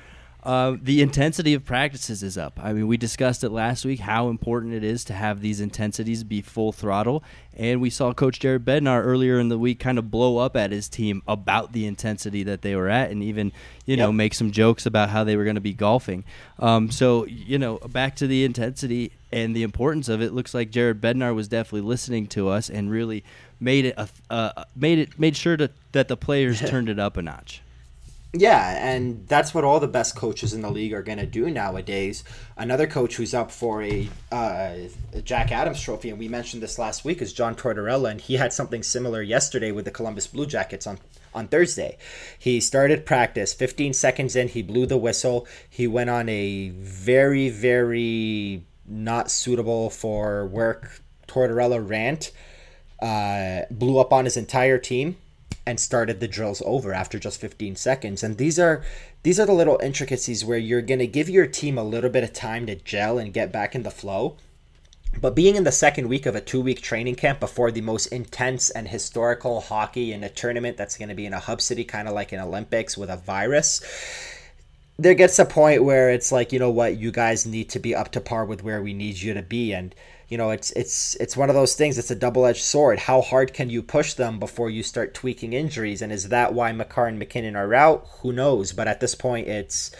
[0.43, 2.59] Uh, the intensity of practices is up.
[2.61, 6.25] I mean, we discussed it last week how important it is to have these intensities
[6.25, 7.23] be full throttle,
[7.57, 10.73] and we saw Coach Jared Bednar earlier in the week kind of blow up at
[10.73, 13.53] his team about the intensity that they were at, and even
[13.87, 16.25] you know make some jokes about how they were going to be golfing.
[16.59, 20.33] Um, so you know, back to the intensity and the importance of it.
[20.33, 23.23] Looks like Jared Bednar was definitely listening to us and really
[23.61, 27.17] made it a, uh, made it made sure to, that the players turned it up
[27.17, 27.62] a notch.
[28.35, 31.51] Yeah, and that's what all the best coaches in the league are going to do
[31.51, 32.25] nowadays.
[32.57, 34.75] Another coach who's up for a, uh,
[35.13, 38.37] a, Jack Adams trophy, and we mentioned this last week, is John Tortorella, and he
[38.37, 40.99] had something similar yesterday with the Columbus Blue Jackets on,
[41.35, 41.99] on Thursday.
[42.39, 45.47] He started practice, 15 seconds in, he blew the whistle.
[45.69, 52.33] He went on a very, very not suitable for work Tortorella rant,
[52.99, 55.17] uh, blew up on his entire team
[55.67, 58.23] and started the drills over after just 15 seconds.
[58.23, 58.83] And these are
[59.23, 62.25] these are the little intricacies where you're going to give your team a little bit
[62.25, 64.37] of time to gel and get back in the flow.
[65.21, 68.07] But being in the second week of a two week training camp before the most
[68.07, 71.85] intense and historical hockey in a tournament that's going to be in a hub city,
[71.85, 73.83] kind of like an Olympics with a virus,
[74.99, 77.95] there gets a point where it's like, you know what, you guys need to be
[77.95, 79.73] up to par with where we need you to be.
[79.73, 79.95] And,
[80.33, 83.01] you know, it's it's it's one of those things, it's a double edged sword.
[83.01, 86.01] How hard can you push them before you start tweaking injuries?
[86.01, 88.07] And is that why Makar and MacKinnon are out?
[88.23, 88.73] Who knows?
[88.73, 89.91] But at this point it's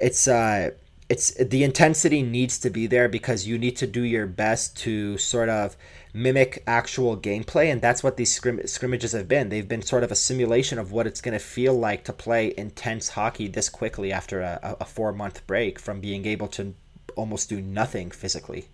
[0.00, 0.72] it's uh
[1.08, 5.16] it's the intensity needs to be there because you need to do your best to
[5.16, 5.76] sort of
[6.12, 10.10] mimic actual gameplay and that's what these scrim- scrimmages have been they've been sort of
[10.10, 14.10] a simulation of what it's going to feel like to play intense hockey this quickly
[14.10, 16.74] after a, a four month break from being able to
[17.14, 18.68] almost do nothing physically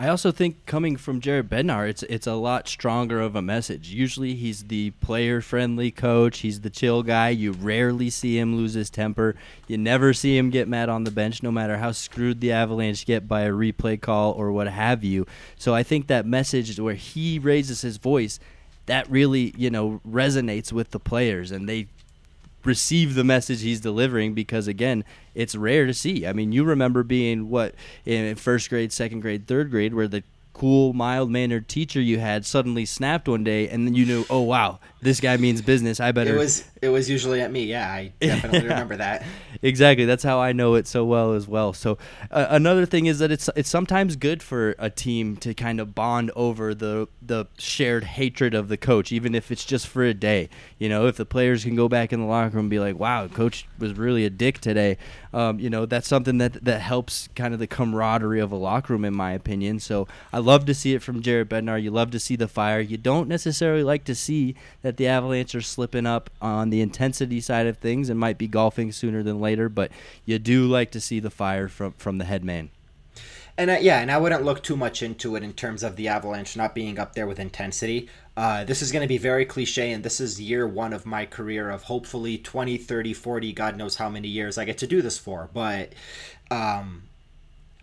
[0.00, 3.88] I also think coming from Jared Bednar, it's it's a lot stronger of a message.
[3.88, 6.38] Usually he's the player friendly coach.
[6.38, 7.30] He's the chill guy.
[7.30, 9.34] You rarely see him lose his temper.
[9.66, 13.06] You never see him get mad on the bench, no matter how screwed the Avalanche
[13.06, 15.26] get by a replay call or what have you.
[15.56, 18.38] So I think that message where he raises his voice,
[18.86, 21.88] that really you know resonates with the players, and they
[22.64, 26.26] receive the message he's delivering because again it's rare to see.
[26.26, 30.24] I mean you remember being what in first grade second grade third grade where the
[30.52, 34.40] cool mild mannered teacher you had suddenly snapped one day and then you knew oh
[34.40, 36.00] wow this guy means business.
[36.00, 36.34] I better.
[36.34, 37.64] It was it was usually at me.
[37.64, 39.24] Yeah, I definitely remember that.
[39.62, 40.04] Exactly.
[40.04, 41.72] That's how I know it so well as well.
[41.72, 41.98] So
[42.30, 45.94] uh, another thing is that it's it's sometimes good for a team to kind of
[45.94, 50.14] bond over the the shared hatred of the coach, even if it's just for a
[50.14, 50.48] day.
[50.78, 52.98] You know, if the players can go back in the locker room and be like,
[52.98, 54.98] "Wow, coach was really a dick today,"
[55.32, 58.92] um, you know, that's something that that helps kind of the camaraderie of a locker
[58.92, 59.80] room, in my opinion.
[59.80, 61.82] So I love to see it from Jared Bednar.
[61.82, 62.80] You love to see the fire.
[62.80, 67.40] You don't necessarily like to see that the Avalanche are slipping up on the intensity
[67.40, 69.90] side of things and might be golfing sooner than later, but
[70.24, 72.70] you do like to see the fire from from the head man.
[73.58, 76.06] And I, yeah, and I wouldn't look too much into it in terms of the
[76.06, 78.08] Avalanche not being up there with intensity.
[78.36, 81.26] Uh, this is going to be very cliche, and this is year one of my
[81.26, 85.02] career of hopefully 20, 30, 40, God knows how many years I get to do
[85.02, 85.50] this for.
[85.52, 85.92] But
[86.52, 87.08] um,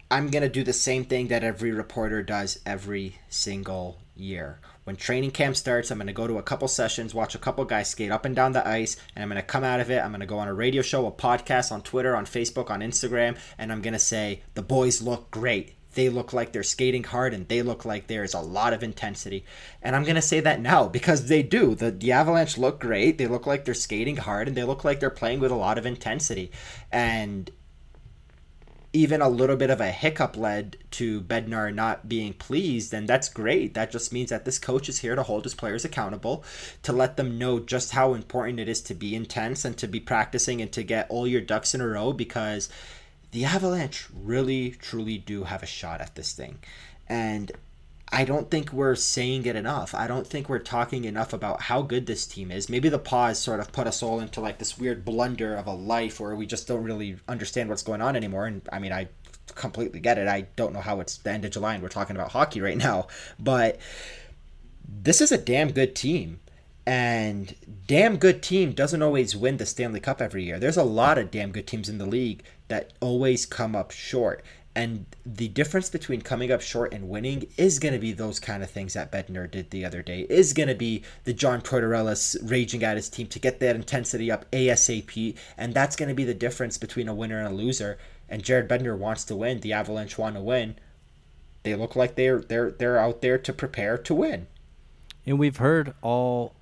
[0.10, 4.60] I'm going to do the same thing that every reporter does every single year.
[4.86, 7.65] When training camp starts, I'm going to go to a couple sessions, watch a couple
[7.65, 9.98] guys skate up and down the ice, and I'm going to come out of it.
[9.98, 12.82] I'm going to go on a radio show, a podcast, on Twitter, on Facebook, on
[12.82, 15.74] Instagram, and I'm going to say, the boys look great.
[15.95, 19.43] They look like they're skating hard and they look like there's a lot of intensity.
[19.82, 21.74] And I'm going to say that now because they do.
[21.74, 23.17] The, the Avalanche look great.
[23.17, 25.78] They look like they're skating hard and they look like they're playing with a lot
[25.80, 26.52] of intensity.
[26.91, 27.50] And
[28.95, 33.27] even a little bit of a hiccup led to Bednar not being pleased, and that's
[33.27, 33.73] great.
[33.73, 36.45] That just means that this coach is here to hold his players accountable,
[36.84, 39.99] to let them know just how important it is to be intense and to be
[39.99, 42.69] practicing and to get all your ducks in a row because
[43.31, 46.60] the Avalanche really, truly do have a shot at this thing.
[47.08, 47.51] And
[48.15, 49.93] I don't think we're saying it enough.
[49.93, 52.69] I don't think we're talking enough about how good this team is.
[52.69, 55.73] Maybe the pause sort of put us all into like this weird blunder of a
[55.73, 58.45] life where we just don't really understand what's going on anymore.
[58.45, 59.10] And I mean, I
[59.54, 60.30] completely get it.
[60.30, 62.78] I don't know how it's the end of July and we're talking about hockey right
[62.78, 63.80] now, but
[64.88, 66.39] this is a damn good team.
[66.88, 67.54] And
[67.86, 70.58] damn good team doesn't always win the Stanley Cup every year.
[70.58, 74.41] There's a lot of damn good teams in the league that always come up short.
[74.76, 78.62] And the difference between coming up short and winning is going to be those kind
[78.62, 80.28] of things that Bednar did the other day.
[80.30, 84.30] Is going to be the John Tortorella raging at his team to get that intensity
[84.30, 87.98] up ASAP, and that's going to be the difference between a winner and a loser.
[88.28, 89.62] And Jared Bednar wants to win.
[89.62, 90.78] The Avalanche want to win.
[91.64, 94.48] They look like they're they're they're out there to prepare to win.
[95.26, 96.54] And we've heard all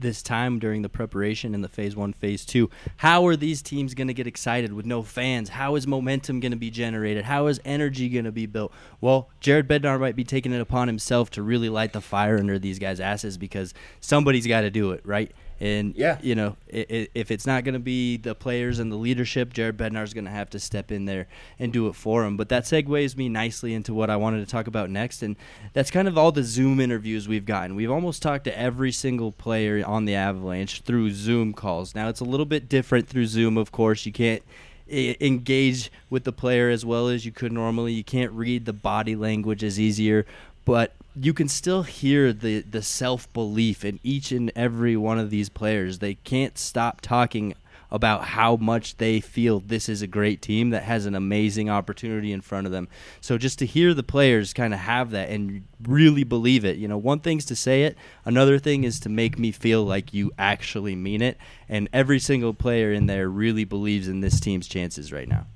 [0.00, 2.70] this time during the preparation in the phase one, phase two.
[2.98, 5.50] How are these teams going to get excited with no fans?
[5.50, 7.24] How is momentum going to be generated?
[7.24, 8.72] How is energy going to be built?
[9.00, 12.58] Well, Jared Bednar might be taking it upon himself to really light the fire under
[12.58, 15.32] these guys' asses because somebody's got to do it, right?
[15.60, 19.52] And yeah, you know, if it's not going to be the players and the leadership,
[19.52, 21.26] Jared Bednar is going to have to step in there
[21.58, 22.38] and do it for him.
[22.38, 25.36] But that segues me nicely into what I wanted to talk about next, and
[25.74, 27.76] that's kind of all the Zoom interviews we've gotten.
[27.76, 31.94] We've almost talked to every single player on the Avalanche through Zoom calls.
[31.94, 34.06] Now it's a little bit different through Zoom, of course.
[34.06, 34.42] You can't
[34.90, 37.92] engage with the player as well as you could normally.
[37.92, 40.24] You can't read the body language as easier,
[40.64, 45.30] but you can still hear the the self belief in each and every one of
[45.30, 45.98] these players.
[45.98, 47.54] They can't stop talking
[47.90, 52.32] about how much they feel this is a great team that has an amazing opportunity
[52.32, 52.88] in front of them.
[53.20, 56.86] So just to hear the players kind of have that and really believe it, you
[56.86, 60.30] know, one thing's to say it, another thing is to make me feel like you
[60.38, 61.36] actually mean it.
[61.68, 65.46] And every single player in there really believes in this team's chances right now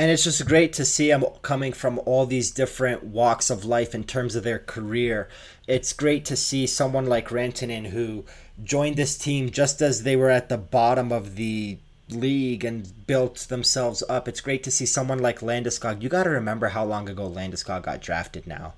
[0.00, 3.94] and it's just great to see them coming from all these different walks of life
[3.94, 5.28] in terms of their career.
[5.68, 8.24] It's great to see someone like Rantanen who
[8.64, 11.76] joined this team just as they were at the bottom of the
[12.08, 14.26] league and built themselves up.
[14.26, 16.00] It's great to see someone like Landeskog.
[16.00, 18.72] You got to remember how long ago Landeskog got drafted now.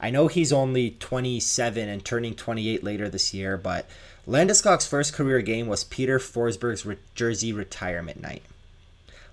[0.00, 3.86] I know he's only 27 and turning 28 later this year, but
[4.26, 6.84] Landeskog's first career game was Peter Forsberg's
[7.14, 8.42] jersey retirement night.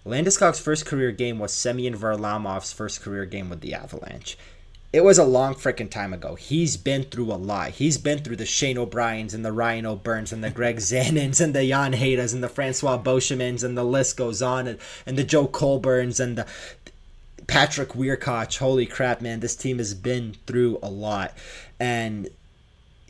[0.05, 4.37] Landeskog's first career game was Semyon Varlamov's first career game with the Avalanche.
[4.91, 6.35] It was a long freaking time ago.
[6.35, 7.71] He's been through a lot.
[7.71, 11.53] He's been through the Shane O'Briens and the Ryan O'Byrnes and the Greg Zanons and
[11.53, 15.23] the Jan Hejdas and the Francois Beauchemins and the list goes on and, and the
[15.23, 16.47] Joe Colbornes and the
[17.47, 18.57] Patrick Wiercioch.
[18.57, 19.39] Holy crap, man.
[19.39, 21.37] This team has been through a lot.
[21.79, 22.27] And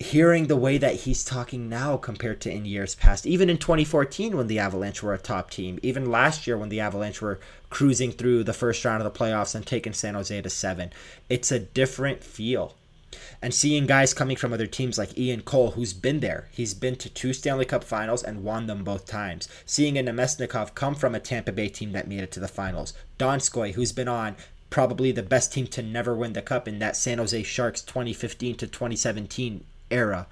[0.02, 4.36] hearing the way that he's talking now compared to in years past, even in 2014
[4.36, 8.12] when the Avalanche were a top team, even last year when the Avalanche were cruising
[8.12, 10.92] through the first round of the playoffs and taking San Jose to seven,
[11.30, 12.76] it's a different feel.
[13.42, 16.96] And seeing guys coming from other teams like Ian Cole, who's been there, he's been
[16.98, 19.48] to two Stanley Cup finals and won them both times.
[19.66, 22.94] Seeing a Namestnikov come from a Tampa Bay team that made it to the finals.
[23.20, 24.36] Donskoy, who's been on
[24.70, 28.56] probably the best team to never win the cup in that San Jose Sharks 2015
[28.56, 30.28] to 2017 era.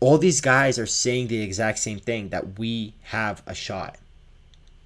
[0.00, 3.96] All these guys are saying the exact same thing that we have a shot.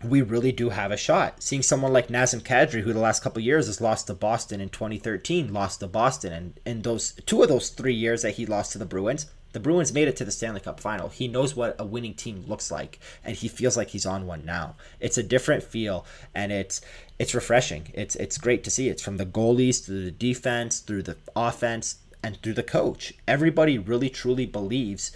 [0.05, 1.43] We really do have a shot.
[1.43, 4.69] Seeing someone like Nazem Kadri, who the last couple years has lost to Boston in
[4.69, 8.73] 2013, lost to Boston, and in those two of those three years that he lost
[8.73, 11.09] to the Bruins, the Bruins made it to the Stanley Cup final.
[11.09, 14.45] He knows what a winning team looks like, and he feels like he's on one
[14.45, 14.77] now.
[15.01, 16.81] It's a different feel, and it's
[17.19, 17.89] it's refreshing.
[17.95, 18.89] It's it's great to see.
[18.89, 23.15] It's from the goalies to the defense, through the offense, and through the coach.
[23.27, 25.13] Everybody really truly believes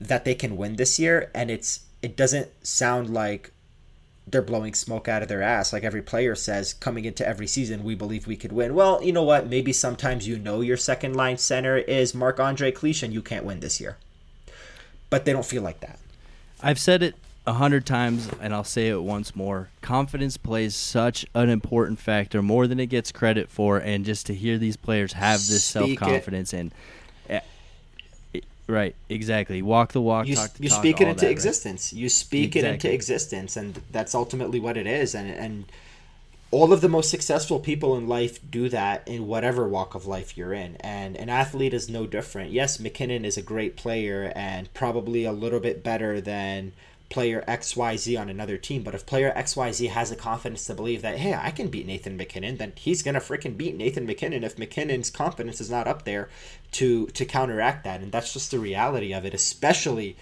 [0.00, 3.50] that they can win this year and it's it doesn't sound like
[4.26, 7.84] they're blowing smoke out of their ass like every player says coming into every season
[7.84, 8.74] we believe we could win.
[8.74, 9.48] Well, you know what?
[9.48, 13.60] Maybe sometimes you know your second line center is Marc-Andre Cliche and you can't win
[13.60, 13.96] this year.
[15.10, 15.98] But they don't feel like that.
[16.62, 17.14] I've said it
[17.46, 19.68] a hundred times, and I'll say it once more.
[19.82, 23.78] Confidence plays such an important factor, more than it gets credit for.
[23.78, 26.72] And just to hear these players have this self confidence and,
[27.28, 27.40] uh,
[28.66, 30.26] right, exactly, walk the walk.
[30.26, 31.92] You, talk you talk, speak it into that, existence.
[31.92, 32.00] Right?
[32.00, 32.68] You speak exactly.
[32.68, 35.14] it into existence, and that's ultimately what it is.
[35.14, 35.66] And and
[36.54, 40.38] all of the most successful people in life do that in whatever walk of life
[40.38, 40.76] you're in.
[40.76, 42.52] And an athlete is no different.
[42.52, 46.72] Yes, MacKinnon is a great player and probably a little bit better than
[47.14, 48.82] player XYZ on another team.
[48.82, 52.16] But if player XYZ has the confidence to believe that, hey, I can beat Nathan
[52.16, 56.28] MacKinnon, then he's gonna freaking beat Nathan MacKinnon if MacKinnon's confidence is not up there
[56.72, 58.00] to to counteract that.
[58.00, 60.16] And that's just the reality of it, especially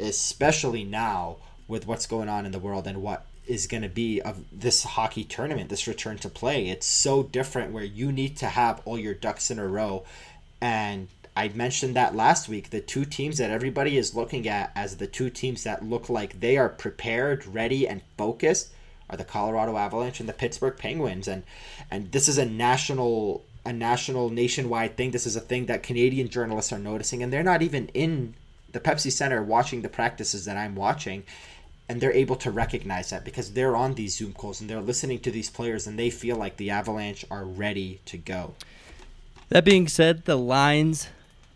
[0.00, 1.36] especially now
[1.68, 4.82] with what's going on in the world and what is going to be of this
[4.82, 6.70] hockey tournament, this return to play.
[6.70, 10.04] It's so different where you need to have all your ducks in a row
[10.60, 12.70] and I mentioned that last week.
[12.70, 16.40] The two teams that everybody is looking at as the two teams that look like
[16.40, 18.70] they are prepared, ready, and focused
[19.08, 21.28] are the Colorado Avalanche and the Pittsburgh Penguins.
[21.28, 21.44] And
[21.90, 25.10] and this is a national a national nationwide thing.
[25.10, 28.34] This is a thing that Canadian journalists are noticing, and they're not even in
[28.72, 31.24] the Pepsi Center watching the practices that I'm watching.
[31.88, 35.18] And they're able to recognize that because they're on these Zoom calls and they're listening
[35.20, 38.54] to these players and they feel like the Avalanche are ready to go.
[39.50, 41.08] That being said, the lines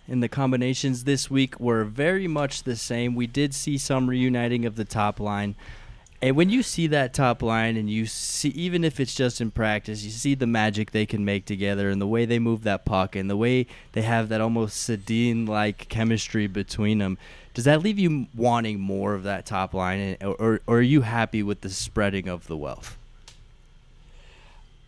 [0.09, 3.15] and the combinations this week were very much the same.
[3.15, 5.57] We did see some reuniting of the top line.
[6.23, 9.51] And when you see that top line and you see even if it's just in
[9.51, 12.85] practice, you see the magic they can make together and the way they move that
[12.85, 17.19] puck and the way they have that almost Sedin like chemistry between them.
[17.53, 21.43] Does that leave you wanting more of that top line or, or are you happy
[21.43, 22.97] with the spreading of the wealth?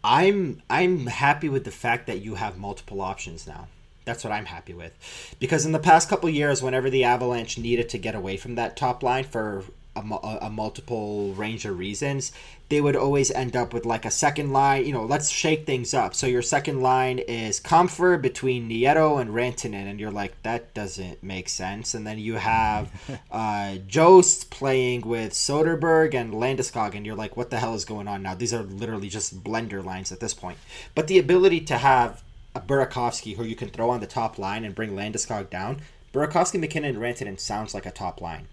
[0.03, 3.69] I'm I'm happy with the fact that you have multiple options now.
[4.09, 4.95] That's what I'm happy with.
[5.39, 8.75] Because in the past couple years, whenever the Avalanche needed to get away from that
[8.75, 10.01] top line for a,
[10.43, 12.33] a, multiple range of reasons,
[12.71, 14.87] they would always end up with like a second line.
[14.87, 16.15] You know, let's shake things up.
[16.15, 21.23] So your second line is Compher between Nieto and Rantanen, and you're like, that doesn't
[21.23, 21.93] make sense.
[21.93, 22.91] And then you have
[23.31, 28.09] uh, Jost playing with Soderberg and Landeskog, and you're like, what the hell is going
[28.09, 28.35] on now?
[28.35, 30.57] These are literally just blender lines at this point.
[30.95, 32.23] But the ability to have
[32.55, 35.83] a Burakovsky who you can throw on the top line and bring Landeskog down.
[36.13, 38.49] Burakovsky, MacKinnon, and Rantanen sounds like a top line.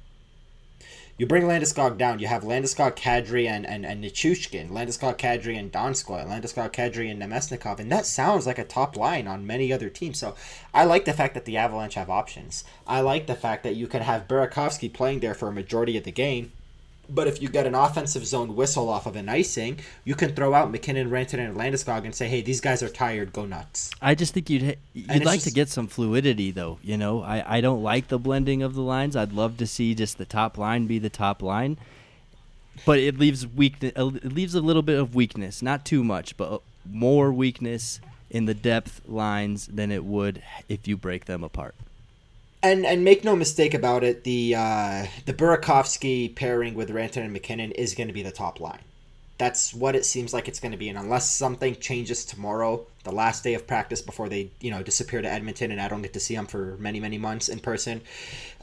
[1.17, 5.71] You bring Landeskog down, you have Landeskog, Kadri, and, and, and Nichushkin, Landeskog, Kadri, and
[5.71, 9.89] Donskoy, Landeskog, Kadri, and Namestnikov, and that sounds like a top line on many other
[9.89, 10.19] teams.
[10.19, 10.35] So
[10.73, 12.65] I like the fact that the Avalanche have options.
[12.85, 16.03] I like the fact that you can have Burakovsky playing there for a majority of
[16.03, 16.51] the game,
[17.09, 20.53] But if you get an offensive zone whistle off of an icing, you can throw
[20.53, 23.33] out MacKinnon, Rantanen, and Landeskog and say, "Hey, these guys are tired.
[23.33, 26.79] Go nuts." I just think you'd you'd like just, to get some fluidity, though.
[26.81, 29.15] You know, I I don't like the blending of the lines.
[29.15, 31.77] I'd love to see just the top line be the top line,
[32.85, 33.93] but it leaves weakness.
[33.95, 37.99] It leaves a little bit of weakness, not too much, but uh, more weakness
[38.29, 41.75] in the depth lines than it would if you break them apart.
[42.63, 47.33] And and make no mistake about it, the uh, the Burakovsky pairing with Rantanen and
[47.33, 48.81] MacKinnon is going to be the top line.
[49.37, 53.11] That's what it seems like it's going to be, and unless something changes tomorrow, the
[53.11, 56.13] last day of practice before they you know disappear to Edmonton, and I don't get
[56.13, 58.01] to see them for many many months in person,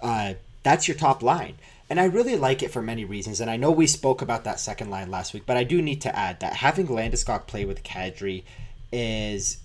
[0.02, 1.56] uh, that's your top line.
[1.90, 3.40] And I really like it for many reasons.
[3.40, 6.00] And I know we spoke about that second line last week, but I do need
[6.02, 8.44] to add that having Landeskog play with Kadri
[8.90, 9.58] is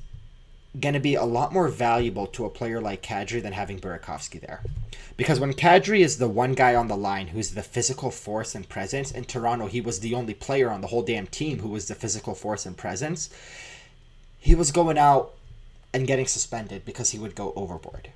[0.79, 4.39] going to be a lot more valuable to a player like Kadri than having Burakovsky
[4.39, 4.61] there.
[5.15, 8.69] Because when Kadri is the one guy on the line who's the physical force and
[8.69, 11.87] presence, in Toronto, he was the only player on the whole damn team who was
[11.87, 13.29] the physical force and presence.
[14.39, 15.33] He was going out
[15.93, 18.09] and getting suspended because he would go overboard.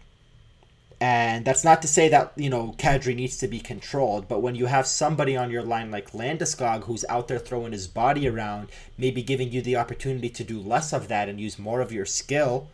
[1.02, 4.54] And that's not to say that, you know, Kadri needs to be controlled, but when
[4.54, 8.70] you have somebody on your line like Landeskog who's out there throwing his body around,
[9.00, 12.06] maybe giving you the opportunity to do less of that and use more of your
[12.06, 12.68] skill.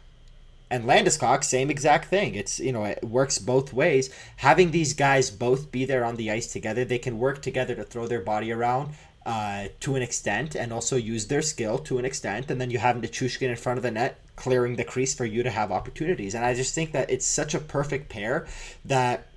[0.70, 2.36] And Landeskog, same exact thing.
[2.36, 4.10] It's, you know, it works both ways.
[4.36, 7.86] Having these guys both be there on the ice together, they can work together to
[7.86, 8.90] throw their body around
[9.26, 12.52] uh, to an extent and also use their skill to an extent.
[12.52, 15.44] And then you have Nichushkin in front of the net clearing the crease for you
[15.44, 16.34] to have opportunities.
[16.34, 18.48] And I just think that it's such a perfect pair
[18.86, 19.28] that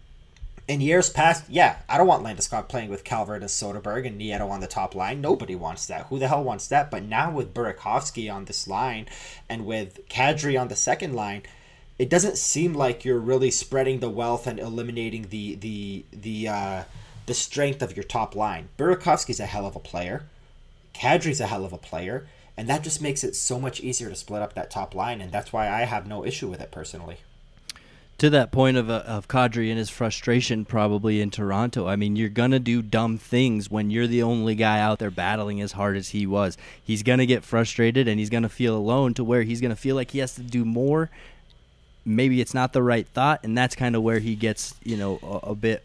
[0.69, 4.49] in years past, yeah, I don't want Landeskog playing with Calvert and Soderberg and Nieto
[4.49, 5.21] on the top line.
[5.21, 6.07] Nobody wants that.
[6.07, 6.93] Who the hell wants that?
[6.93, 9.07] But now with Burakovsky on this line
[9.49, 11.43] and with Kadri on the second line,
[11.99, 16.83] it doesn't seem like you're really spreading the wealth and eliminating the the the uh,
[17.27, 18.69] the strength of your top line.
[18.79, 20.25] Burakovsky's a hell of a player.
[20.95, 22.27] Kadri's a hell of a player
[22.57, 25.33] and that just makes it so much easier to split up that top line, and
[25.33, 27.19] that's why I have no issue with it personally.
[28.19, 31.89] To that point of uh, of Kadri and his frustration, probably in Toronto.
[31.89, 35.63] I mean, you're gonna do dumb things when you're the only guy out there battling
[35.63, 36.59] as hard as he was.
[36.85, 40.11] He's gonna get frustrated, and he's gonna feel alone to where he's gonna feel like
[40.11, 41.09] he has to do more.
[42.05, 45.19] Maybe it's not the right thought, and that's kind of where he gets, you know,
[45.23, 45.83] a, a bit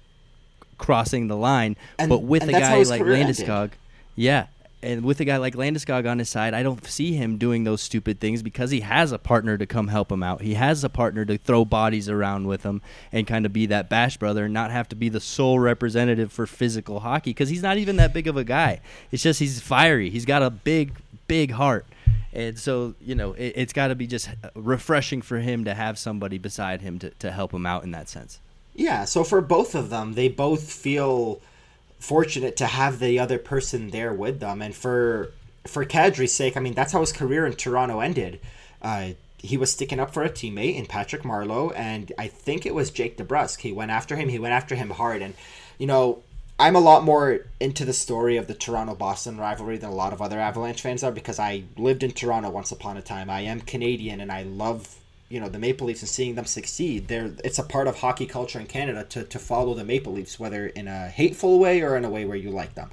[0.78, 1.78] crossing the line.
[1.98, 3.72] And, but with a guy like Landeskog,
[4.16, 4.48] yeah,
[4.86, 7.82] and with a guy like Landeskog on his side, I don't see him doing those
[7.82, 10.42] stupid things because he has a partner to come help him out.
[10.42, 13.90] He has a partner to throw bodies around with him and kind of be that
[13.90, 17.64] bash brother and not have to be the sole representative for physical hockey because he's
[17.64, 18.80] not even that big of a guy.
[19.12, 20.12] It's just he's fiery.
[20.12, 20.94] He's got a big,
[21.28, 21.88] big heart.
[22.32, 25.74] And so, you know, it, has got to be just uh, refreshing for him to
[25.74, 28.40] have somebody beside him to, to help him out in that sense.
[28.76, 29.06] Yeah.
[29.06, 31.42] So for both of them, they both feel–
[32.00, 34.62] fortunate to have the other person there with them.
[34.62, 35.32] And for
[35.66, 38.40] for Kadri's sake, I mean, that's how his career in Toronto ended.
[38.82, 42.76] Uh, he was sticking up for a teammate in Patrick Marleau, and I think it
[42.76, 43.62] was Jake DeBrusk.
[43.62, 44.30] He went after him.
[44.30, 45.34] He went after him hard, and
[45.78, 46.22] you know.
[46.58, 50.14] I'm a lot more into the story of the Toronto Boston rivalry than a lot
[50.14, 53.30] of other Avalanche fans are because I lived in Toronto once upon a time.
[53.30, 54.96] I am Canadian and I love
[55.30, 57.08] you know the Maple Leafs and seeing them succeed.
[57.08, 60.40] There, it's a part of hockey culture in Canada to to follow the Maple Leafs,
[60.40, 62.92] whether in a hateful way or in a way where you like them.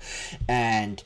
[0.49, 1.03] And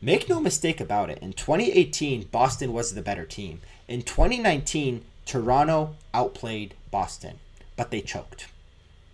[0.00, 3.60] make no mistake about it, in 2018, Boston was the better team.
[3.86, 7.38] In 2019, Toronto outplayed Boston,
[7.76, 8.48] but they choked.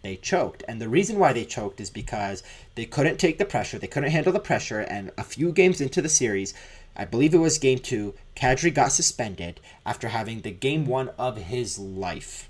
[0.03, 0.63] They choked.
[0.69, 2.43] And the reason why they choked is because
[2.75, 6.03] they couldn't take the pressure, they couldn't handle the pressure, and a few games into
[6.03, 6.53] the series,
[6.97, 11.37] I believe it was game two, Kadri got suspended after having the game one of
[11.37, 12.49] his life.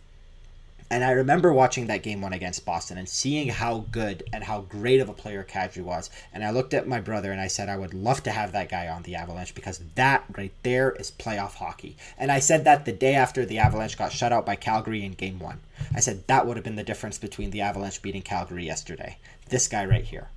[0.90, 4.60] And I remember watching that game one against Boston and seeing how good and how
[4.60, 6.10] great of a player Kadri was.
[6.32, 8.68] And I looked at my brother and I said, I would love to have that
[8.68, 11.96] guy on the Avalanche because that right there is playoff hockey.
[12.18, 15.12] And I said that the day after the Avalanche got shut out by Calgary in
[15.12, 15.60] game one.
[15.94, 19.16] I said that would have been the difference between the Avalanche beating Calgary yesterday.
[19.48, 20.28] This guy right here.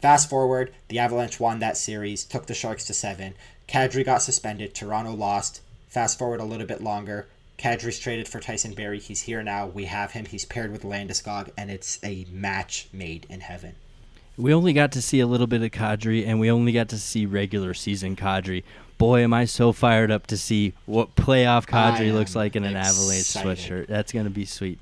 [0.00, 3.34] Fast forward, the Avalanche won that series, took the Sharks to seven.
[3.68, 4.74] Kadri got suspended.
[4.74, 5.60] Toronto lost.
[5.88, 7.26] Fast forward a little bit longer.
[7.58, 8.98] Kadri's traded for Tyson Barrie.
[8.98, 9.66] He's here now.
[9.66, 10.24] We have him.
[10.24, 13.74] He's paired with Landeskog, and it's a match made in heaven.
[14.38, 16.98] We only got to see a little bit of Kadri, and we only got to
[16.98, 18.64] see regular season Kadri.
[18.96, 22.76] Boy, am I so fired up to see what playoff Kadri looks like in an
[22.76, 23.86] Avalanche sweatshirt.
[23.88, 24.78] That's going to be sweet.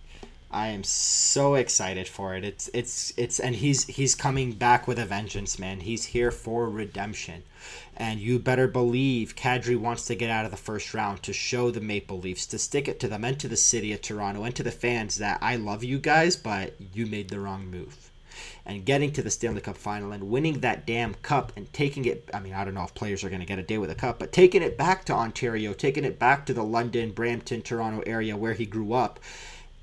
[0.51, 2.43] I am so excited for it.
[2.45, 5.81] It's it's it's and he's he's coming back with a vengeance, man.
[5.81, 7.43] He's here for redemption.
[7.97, 11.71] And you better believe Kadri wants to get out of the first round to show
[11.71, 14.55] the Maple Leafs, to stick it to them and to the city of Toronto and
[14.57, 18.11] to the fans that I love you guys, but you made the wrong move.
[18.65, 22.29] and getting to the Stanley Cup final and winning that damn cup and taking it.
[22.33, 23.95] I mean, I don't know if players are going to get a day with a
[23.95, 28.03] cup, but taking it back to Ontario, taking it back to the London, Brampton, Toronto
[28.07, 29.21] area where he grew up,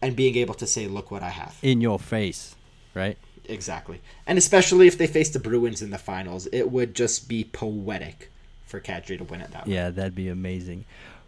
[0.05, 1.57] and being able to say, look what I have.
[1.63, 2.55] In your face,
[2.93, 3.17] right?
[3.45, 4.01] Exactly.
[4.27, 8.31] And especially if they face the Bruins in the finals, it would just be poetic
[8.65, 9.73] for Kadri to win it that way.
[9.73, 10.85] Yeah, that'd be amazing.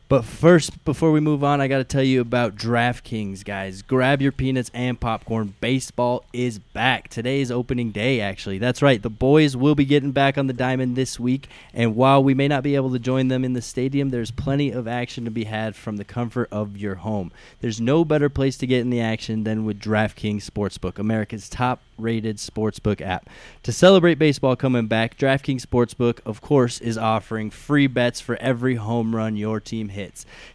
[0.10, 3.82] But first, before we move on, I got to tell you about DraftKings, guys.
[3.82, 5.56] Grab your peanuts and popcorn.
[5.60, 7.10] Baseball is back.
[7.10, 8.58] Today is opening day, actually.
[8.58, 9.02] That's right.
[9.02, 11.50] The boys will be getting back on the diamond this week.
[11.74, 14.72] And while we may not be able to join them in the stadium, there's plenty
[14.72, 17.34] of action to be had from the comfort of your home.
[17.60, 21.82] There's no better place to get in the action than with DraftKings Sportsbook, America's top
[21.98, 23.28] rated sportsbook app.
[23.64, 28.76] To celebrate baseball coming back, DraftKings Sportsbook, of course, is offering free bets for every
[28.76, 29.97] home run your team hits.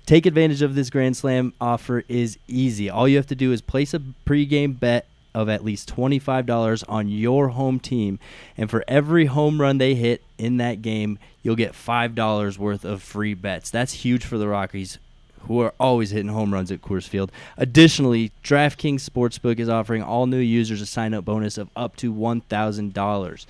[0.07, 2.89] Take advantage of this Grand Slam offer is easy.
[2.89, 7.09] All you have to do is place a pregame bet of at least $25 on
[7.09, 8.19] your home team
[8.57, 13.03] and for every home run they hit in that game, you'll get $5 worth of
[13.03, 13.71] free bets.
[13.71, 14.99] That's huge for the Rockies
[15.47, 17.33] who are always hitting home runs at Coors Field.
[17.57, 22.13] Additionally, DraftKings Sportsbook is offering all new users a sign up bonus of up to
[22.13, 23.47] $1,000.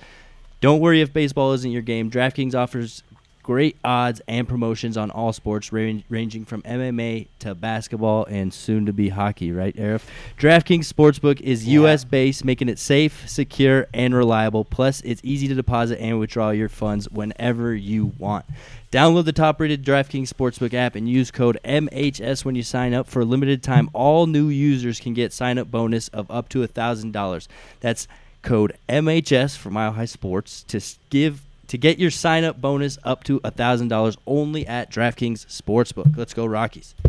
[0.59, 2.09] Don't worry if baseball isn't your game.
[2.09, 3.03] DraftKings offers
[3.43, 8.85] great odds and promotions on all sports, range, ranging from MMA to basketball and soon
[8.85, 10.03] to be hockey, right, Aarif?
[10.39, 11.73] DraftKings Sportsbook is Yeah.
[11.81, 12.05] U.S.
[12.05, 14.63] based, making it safe, secure, and reliable.
[14.63, 18.45] Plus, it's easy to deposit and withdraw your funds whenever you want.
[18.91, 23.07] Download the top rated DraftKings Sportsbook app and use code MHS when you sign up.
[23.07, 26.65] For a limited time, all new users can get sign up bonus of up to
[26.65, 27.47] $1,000.
[27.79, 28.07] That's
[28.43, 30.79] code MHS for Mile High Sports to
[31.09, 31.41] give
[31.73, 36.15] to get your sign up bonus up to $1,000 only at DraftKings Sportsbook.
[36.15, 36.93] Let's go Rockies.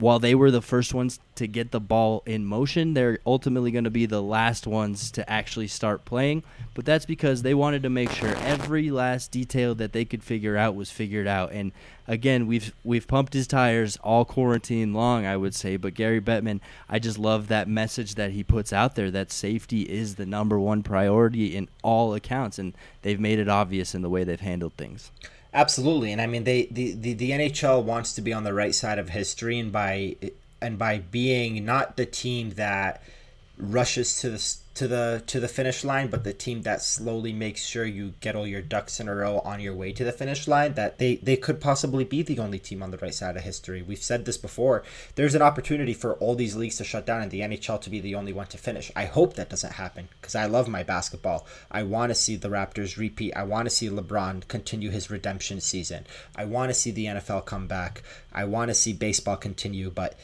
[0.03, 3.85] while they were the first ones to get the ball in motion, they're ultimately going
[3.85, 6.43] to be the last ones to actually start playing.
[6.75, 10.57] But that's because they wanted to make sure every last detail that they could figure
[10.57, 11.53] out was figured out.
[11.53, 11.71] And
[12.09, 15.77] again, we've we've pumped his tires all quarantine long, I would say.
[15.77, 16.59] But Gary Bettman,
[16.89, 20.59] I just love that message that he puts out there that safety is the number
[20.59, 24.73] one priority in all accounts, and they've made it obvious in the way they've handled
[24.75, 25.13] things.
[25.55, 28.75] Absolutely, and I mean they the, the, the NHL wants to be on the right
[28.75, 30.17] side of history, and by
[30.63, 33.03] and by being not the team that
[33.59, 37.63] rushes to the to the to the finish line, but the team that slowly makes
[37.63, 40.49] sure you get all your ducks in a row on your way to the finish
[40.49, 40.75] line.
[40.75, 43.83] That they they could possibly be the only team on the right side of history.
[43.83, 44.83] We've said this before.
[45.15, 48.01] There's an opportunity for all these leagues to shut down and the NHL to be
[48.01, 48.91] the only one to finish.
[48.97, 51.47] I hope that doesn't happen because I love my basketball.
[51.71, 53.35] I want to see the Raptors repeat.
[53.37, 56.07] I want to see LeBron continue his redemption season.
[56.35, 58.03] I want to see the NFL come back.
[58.33, 60.17] I want to see baseball continue, but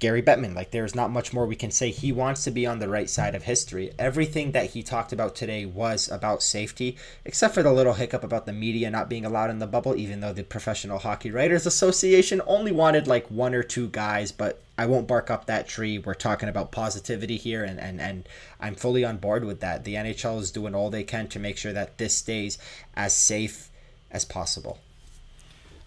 [0.00, 0.54] Gary Bettman.
[0.54, 1.90] Like, there's not much more we can say.
[1.90, 3.92] He wants to be on the right side of history.
[3.98, 8.46] Everything that he talked about today was about safety, except for the little hiccup about
[8.46, 12.40] the media not being allowed in the bubble, even though the Professional Hockey Writers Association
[12.46, 15.98] only wanted like one or two guys, but I won't bark up that tree.
[15.98, 18.26] We're talking about positivity here, and, and, and
[18.58, 19.84] I'm fully on board with that.
[19.84, 22.56] The NHL is doing all they can to make sure that this stays
[22.94, 23.70] as safe
[24.10, 24.78] as possible.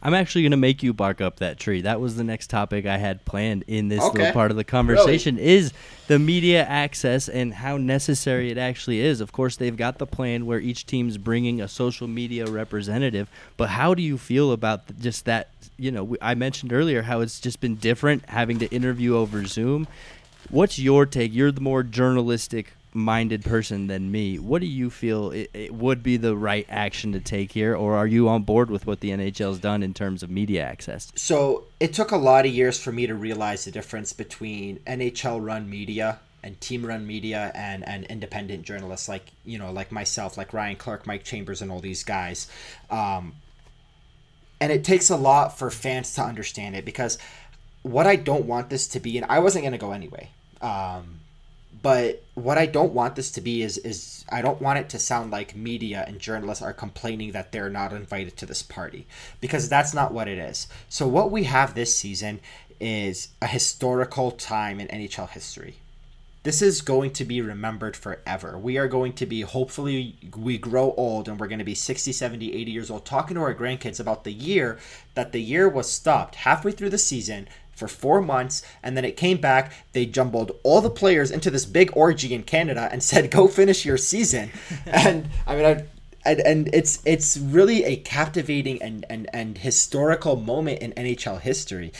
[0.05, 1.79] I'm actually going to make you bark up that tree.
[1.81, 4.17] That was the next topic I had planned in this Okay.
[4.17, 5.71] little part of the conversation is
[6.07, 9.21] the media access and how necessary it actually is.
[9.21, 13.69] Of course, they've got the plan where each team's bringing a social media representative, but
[13.69, 17.61] how do you feel about just that, you know, I mentioned earlier how it's just
[17.61, 19.87] been different having to interview over Zoom.
[20.49, 21.33] What's your take?
[21.33, 24.39] You're the more journalistic minded person than me.
[24.39, 27.95] What do you feel it, it would be the right action to take here, or
[27.95, 31.11] are you on board with what the NHL's done in terms of media access?
[31.15, 35.43] So it took a lot of years for me to realize the difference between NHL
[35.45, 40.37] run media and team run media and, and independent journalists like you know like myself
[40.37, 42.47] like Ryan Clark Mike Chambers and all these guys
[42.89, 43.33] um,
[44.59, 47.17] and it takes a lot for fans to understand it because
[47.81, 50.29] what I don't want this to be and I wasn't going to go anyway
[50.61, 51.21] um,
[51.83, 54.99] but what I don't want this to be is is I don't want it to
[54.99, 59.05] sound like media and journalists are complaining that they're not invited to this party
[59.41, 60.67] because that's not what it is.
[60.89, 62.39] So what we have this season
[62.79, 65.75] is a historical time in NHL history.
[66.43, 68.57] This is going to be remembered forever.
[68.57, 72.11] We are going to be hopefully we grow old and we're going to be 60,
[72.11, 74.77] 70, 80 years old talking to our grandkids about the year
[75.15, 79.17] that the year was stopped halfway through the season for four months and then it
[79.17, 83.31] came back they jumbled all the players into this big orgy in canada and said
[83.31, 84.51] go finish your season.
[84.85, 85.85] And i mean I,
[86.25, 91.91] and, and it's it's really a captivating and, and, and historical moment in nhl history.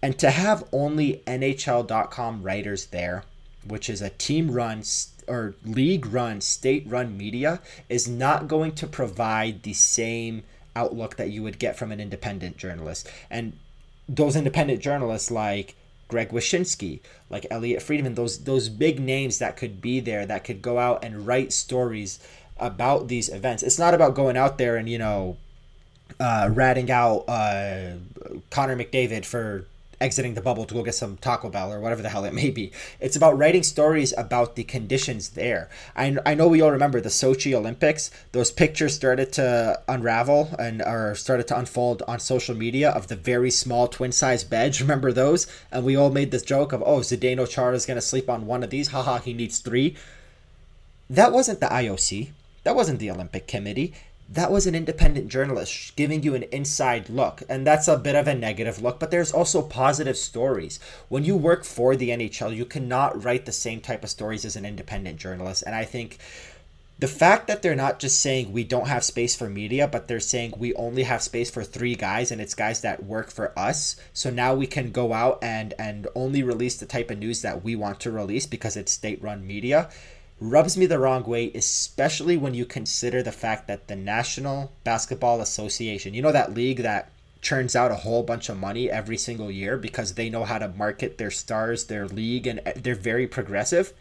[0.00, 3.24] And to have only nhl.com writers there
[3.66, 4.82] which is a team run
[5.28, 10.42] or league run state run media is not going to provide the same
[10.74, 13.08] outlook that you would get from an independent journalist.
[13.30, 13.52] And
[14.08, 15.74] those independent journalists like
[16.08, 17.00] Greg Wyshynski,
[17.30, 21.02] like Elliotte Friedman, those those big names that could be there that could go out
[21.04, 22.18] and write stories
[22.58, 23.62] about these events.
[23.62, 25.36] It's not about going out there and you know
[26.20, 27.94] uh, ratting out uh,
[28.50, 29.66] Connor McDavid for
[30.02, 32.50] exiting the bubble to go get some Taco Bell or whatever the hell it may
[32.50, 32.72] be.
[33.00, 35.70] It's about writing stories about the conditions there.
[35.96, 38.10] I, I know we all remember the Sochi Olympics.
[38.32, 43.16] Those pictures started to unravel and or started to unfold on social media of the
[43.16, 44.82] very small twin-sized beds.
[44.82, 45.46] Remember those?
[45.70, 48.46] And we all made this joke of, oh, Zdeno Chara is going to sleep on
[48.46, 48.88] one of these.
[48.88, 49.96] Haha, he needs three.
[51.08, 52.30] That wasn't the IOC.
[52.64, 53.92] That wasn't the Olympic Committee
[54.32, 58.26] that was an independent journalist giving you an inside look and that's a bit of
[58.26, 60.80] a negative look but there's also positive stories.
[61.08, 64.56] When you work for the nhl you cannot write the same type of stories as
[64.56, 66.18] an independent journalist and i think
[67.02, 70.20] the fact that they're not just saying we don't have space for media but they're
[70.20, 73.96] saying we only have space for three guys and it's guys that work for us.
[74.12, 77.64] So now we can go out and and only release the type of news that
[77.64, 79.90] we want to release because it's state run media
[80.50, 85.40] rubs me the wrong way, especially when you consider the fact that the National Basketball
[85.40, 89.50] Association, you know, that league that churns out a whole bunch of money every single
[89.50, 93.92] year because they know how to market their stars, their league, and they're very progressive.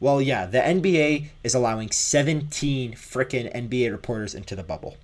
[0.00, 4.96] Well, yeah, the NBA is allowing 17 freaking NBA reporters into the bubble.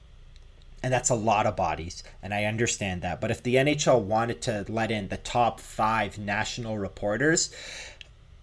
[0.85, 3.19] And that's a lot of bodies, and I understand that.
[3.19, 7.51] But if the NHL wanted to let in the top five national reporters,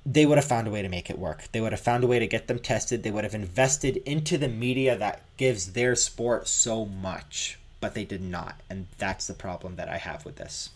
[0.06, 1.43] they would have found a way to make it work.
[1.52, 3.04] They would have found a way to get them tested.
[3.04, 8.04] They would have invested into the media that gives their sport so much, but they
[8.04, 8.60] did not.
[8.70, 10.70] And that's the problem that I have with this.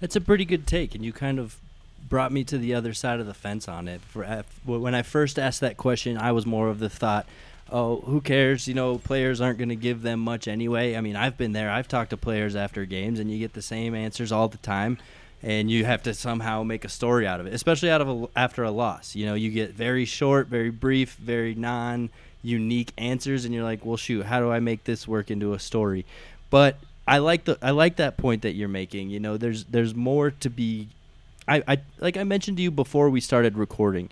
[0.00, 1.58] That's a pretty good take, and you kind of
[2.08, 4.00] brought me to the other side of the fence on it.
[4.00, 7.26] For when I first asked that question, I was more of the thought,
[7.70, 8.66] "Oh, who cares?
[8.66, 11.70] You know, players aren't going to give them much anyway." I mean, I've been there.
[11.70, 14.98] I've talked to players after games, and you get the same answers all the time
[15.42, 18.28] and you have to somehow make a story out of it, especially out of a,
[18.36, 19.14] after a loss.
[19.14, 23.96] You know, you get very short, very brief, very non-unique answers, and you're like, "Well,
[23.96, 26.04] shoot, how do I make this work into a story?"
[26.50, 26.76] But
[27.06, 29.10] I like the I like that point that you're making.
[29.10, 30.88] You know, there's there's more to be.
[31.48, 34.10] I, I like I mentioned to you before we started recording.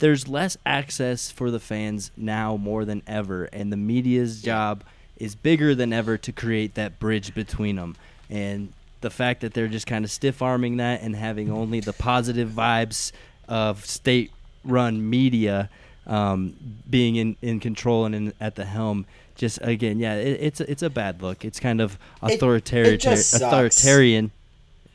[0.00, 4.84] There's less access for the fans now more than ever, and the media's job
[5.16, 7.96] is bigger than ever to create that bridge between them.
[8.30, 11.92] And the fact that they're just kind of stiff arming that and having only the
[11.92, 13.12] positive vibes
[13.48, 14.30] of state
[14.64, 15.70] run media
[16.06, 16.56] um,
[16.88, 20.70] being in, in control and in, at the helm just again yeah it, it's a,
[20.70, 24.32] it's a bad look it's kind of authoritarian it, it just authoritarian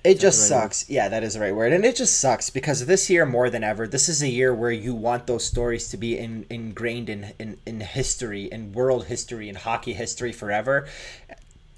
[0.03, 0.89] it just right sucks.
[0.89, 0.93] Word?
[0.93, 1.71] Yeah, that is the right word.
[1.71, 4.71] And it just sucks because this year more than ever, this is a year where
[4.71, 9.47] you want those stories to be in, ingrained in, in, in history, in world history,
[9.47, 10.87] in hockey history forever.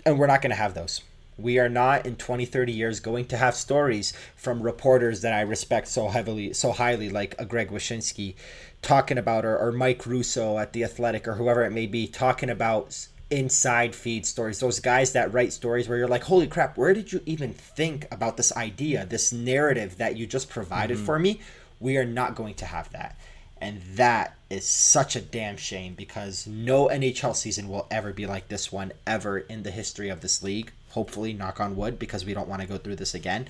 [0.06, 1.02] And we're not going to have those.
[1.38, 5.42] We are not in 20, 30 years going to have stories from reporters that I
[5.42, 8.36] respect so heavily, so highly, like a Greg Wyshynski
[8.82, 12.50] talking about, or, or Mike Russo at The Athletic, or whoever it may be, talking
[12.50, 16.94] about inside feed stories, those guys that write stories where you're like, holy crap, where
[16.94, 21.06] did you even think about this idea, this narrative that you just provided mm-hmm.
[21.06, 21.40] for me?
[21.80, 23.18] We are not going to have that.
[23.60, 28.48] And that is such a damn shame because no NHL season will ever be like
[28.48, 30.72] this one ever in the history of this league.
[30.96, 33.48] Hopefully, knock on wood, because we don't want to go through this again.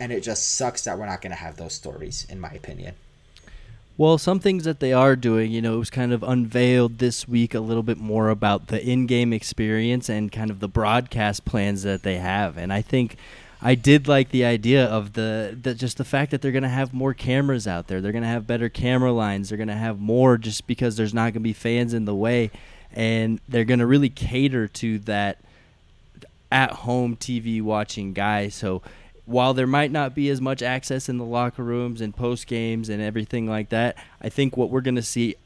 [0.00, 2.94] And it just sucks that we're not going to have those stories, in my opinion.
[3.98, 7.26] Well, some things that they are doing, you know, it was kind of unveiled this
[7.26, 11.44] week a little bit more about the in game experience and kind of the broadcast
[11.44, 12.56] plans that they have.
[12.56, 13.16] And I think
[13.60, 16.68] I did like the idea of the, the just the fact that they're going to
[16.68, 18.00] have more cameras out there.
[18.00, 19.48] They're going to have better camera lines.
[19.48, 22.14] They're going to have more just because there's not going to be fans in the
[22.14, 22.52] way.
[22.92, 25.38] And they're going to really cater to that
[26.50, 28.48] at home TV watching guy.
[28.48, 28.82] So
[29.26, 32.88] while there might not be as much access in the locker rooms and post games
[32.88, 35.36] and everything like that, I think what we're going to see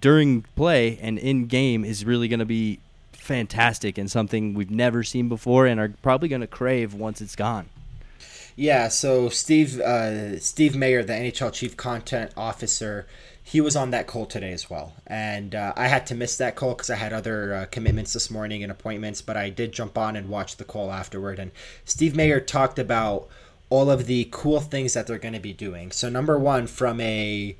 [0.00, 2.78] during play and in game is really going to be
[3.12, 7.36] fantastic and something we've never seen before and are probably going to crave once it's
[7.36, 7.68] gone.
[8.56, 13.06] Yeah, so Steve uh, Steve Mayer, the NHL chief content officer,
[13.48, 14.92] he was on that call today as well.
[15.06, 18.30] And uh, I had to miss that call because I had other uh, commitments this
[18.30, 21.38] morning and appointments, but I did jump on and watch the call afterward.
[21.38, 21.50] And
[21.86, 23.26] Steve Mayer talked about
[23.70, 25.92] all of the cool things that they're going to be doing.
[25.92, 27.56] So, number one, from a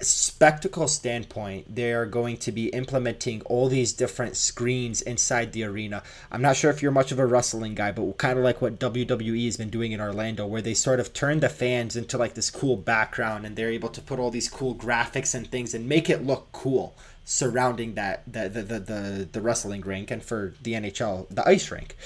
[0.00, 6.02] spectacle standpoint, they are going to be implementing all these different screens inside the arena.
[6.30, 8.78] I'm not sure if you're much of a wrestling guy, but kind of like what
[8.78, 12.34] WWE has been doing in Orlando, where they sort of turn the fans into like
[12.34, 15.88] this cool background and they're able to put all these cool graphics and things and
[15.88, 20.54] make it look cool surrounding that the the, the, the, the wrestling rink and for
[20.62, 21.96] the NHL the ice rink.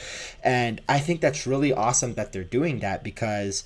[0.45, 3.65] And I think that's really awesome that they're doing that because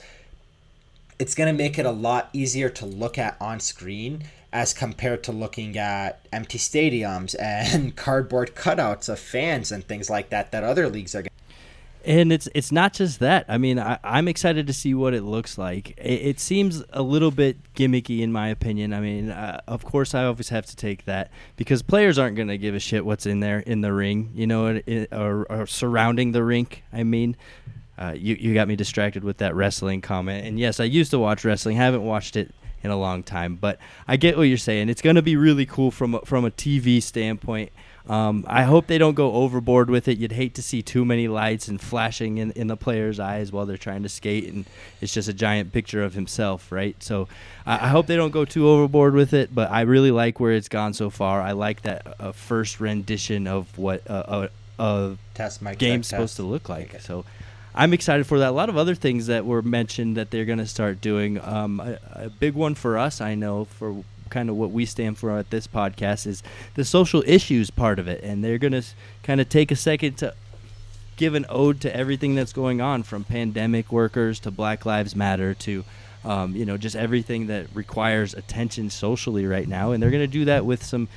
[1.22, 5.22] it's going to make it a lot easier to look at on screen as compared
[5.22, 10.64] to looking at empty stadiums and cardboard cutouts of fans and things like that that
[10.64, 11.22] other leagues are.
[12.04, 13.44] And it's it's not just that.
[13.48, 15.92] I mean, I, am excited to see what it looks like.
[15.96, 18.92] It, it, seems a little bit gimmicky, in my opinion.
[18.92, 22.48] I mean, uh, of course, I always have to take that because players aren't going
[22.48, 24.80] to give a shit what's in there in the ring, you know,
[25.12, 26.82] or, or surrounding the rink.
[26.92, 27.36] I mean,
[28.02, 30.46] uh, you you got me distracted with that wrestling comment.
[30.46, 31.76] And yes, I used to watch wrestling.
[31.76, 33.78] Haven't watched it in a long time, but
[34.08, 34.88] I get what you're saying.
[34.88, 37.70] It's going to be really cool from a, from a TV standpoint.
[38.08, 40.18] Um, I hope they don't go overboard with it.
[40.18, 43.66] You'd hate to see too many lights and flashing in, in the player's eyes while
[43.66, 44.64] they're trying to skate, and
[45.00, 47.00] it's just a giant picture of himself, right?
[47.00, 47.28] So
[47.64, 49.54] I, I hope they don't go too overboard with it.
[49.54, 51.40] But I really like where it's gone so far.
[51.40, 54.48] I like that uh, first rendition of what uh,
[54.78, 57.00] a, a test game's supposed to look like.
[57.00, 57.24] So
[57.74, 58.50] I'm excited for that.
[58.50, 61.40] A lot of other things that were mentioned that they're going to start doing.
[61.40, 65.18] Um, a, a, big one for us, I know, for kind of what we stand
[65.18, 66.42] for at this podcast is
[66.74, 68.82] the social issues part of it, and they're going to
[69.22, 70.34] kind of take a second to
[71.16, 75.54] give an ode to everything that's going on, from pandemic workers to Black Lives Matter
[75.54, 75.84] to
[76.24, 80.26] um, you know just everything that requires attention socially right now, and they're going to
[80.26, 81.08] do that with some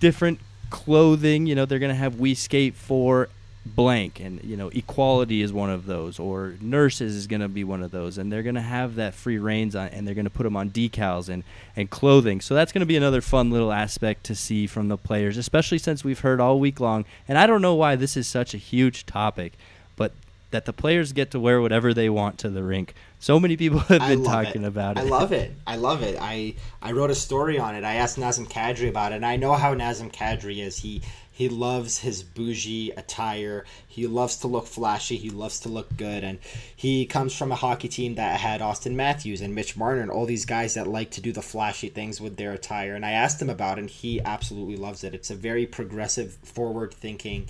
[0.00, 0.38] different
[0.70, 1.46] clothing.
[1.46, 3.28] You know, they're going to have We Skate for
[3.74, 7.64] blank and you know equality is one of those or nurses is going to be
[7.64, 10.24] one of those and they're going to have that free reigns on and they're going
[10.24, 11.42] to put them on decals and
[11.76, 14.96] and clothing so that's going to be another fun little aspect to see from the
[14.96, 18.26] players especially since we've heard all week long and i don't know why this is
[18.26, 19.52] such a huge topic
[19.96, 20.12] but
[20.50, 23.78] that the players get to wear whatever they want to the rink so many people
[23.88, 24.68] have been talking it.
[24.68, 25.00] about it.
[25.00, 25.52] I love it.
[25.66, 26.16] I love it.
[26.20, 27.84] I I wrote a story on it.
[27.84, 30.78] I asked Nazem Kadri about it, and I know how Nazem Kadri is.
[30.78, 31.02] He
[31.38, 33.64] he loves his bougie attire.
[33.86, 35.16] He loves to look flashy.
[35.16, 36.24] He loves to look good.
[36.24, 36.40] And
[36.74, 40.26] he comes from a hockey team that had Auston Matthews and Mitch Marner and all
[40.26, 42.96] these guys that like to do the flashy things with their attire.
[42.96, 45.14] And I asked him about it, and he absolutely loves it.
[45.14, 47.46] It's a very progressive, forward thinking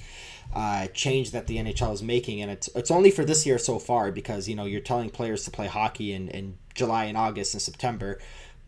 [0.55, 2.43] uh, change that the NHL is making.
[2.43, 5.47] And it's, it's only for this year so far because, you know, you're telling players
[5.47, 8.19] to play hockey in, in July and August and September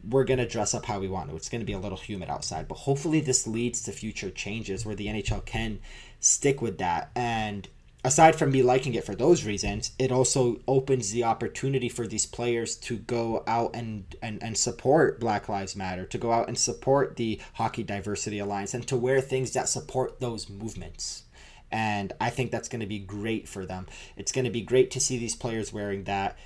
[0.09, 1.37] we're going to dress up how we want to.
[1.37, 4.87] It's going to be a little humid outside, but hopefully this leads to future changes
[4.87, 5.81] where the NHL can
[6.21, 7.11] stick with that.
[7.15, 7.69] And
[8.05, 12.27] aside from me liking it for those reasons, it also opens the opportunity for these
[12.27, 16.59] players to go out and, and, and support Black Lives Matter, to go out and
[16.59, 21.25] support the Hockey Diversity Alliance, and to wear things that support those movements.
[21.73, 23.87] And I think that's going to be great for them.
[24.17, 26.37] It's going to be great to see these players wearing that.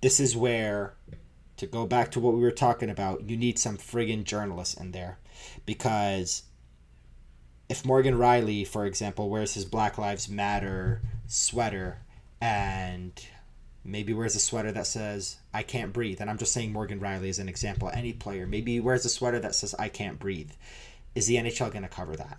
[0.00, 0.94] This is where
[1.58, 4.92] to go back to what we were talking about, you need some friggin' journalists in
[4.92, 5.18] there.
[5.66, 6.44] Because
[7.68, 11.98] if Morgan Rielly, for example, wears his Black Lives Matter sweater
[12.40, 13.12] and
[13.84, 17.28] maybe wears a sweater that says, I can't breathe, and I'm just saying Morgan Rielly
[17.28, 20.52] as an example, any player, maybe he wears a sweater that says, I can't breathe.
[21.14, 22.38] Is the NHL going to cover that?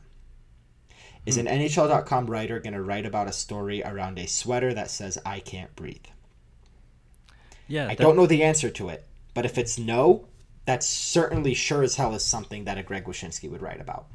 [1.26, 1.47] Is hmm.
[1.47, 5.39] an NHL.com writer going to write about a story around a sweater that says "I
[5.39, 6.05] can't breathe"?
[7.67, 9.05] Yeah, I that- don't know the answer to it,
[9.39, 10.25] but if it's no,
[10.65, 14.07] that certainly sure as hell is something that a Greg Wyshynski would write about.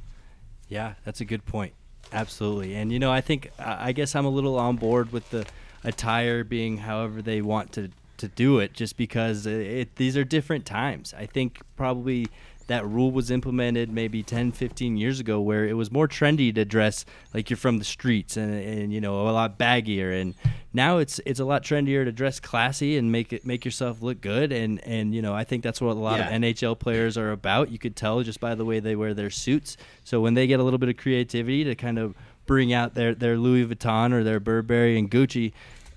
[0.68, 1.72] Yeah, that's a good point.
[2.12, 2.74] Absolutely.
[2.74, 5.46] And you know, I think I I guess I'm a little on board with the
[5.82, 10.24] attire being however they want to to do it just because it, it these are
[10.24, 11.14] different times.
[11.16, 12.26] I think probably
[12.66, 16.64] that rule was implemented maybe 10 15 years ago where it was more trendy to
[16.64, 17.04] dress
[17.34, 20.34] like you're from the streets and, and you know a lot baggier and
[20.72, 24.20] now it's it's a lot trendier to dress classy and make it make yourself look
[24.20, 26.28] good and and you know I think that's what a lot Yeah.
[26.34, 27.70] of NHL players are about.
[27.70, 29.76] You could tell just by the way they wear their suits.
[30.04, 32.14] So when they get a little bit of creativity to kind of
[32.46, 35.52] bring out their, their Louis Vuitton or their Burberry and Gucci,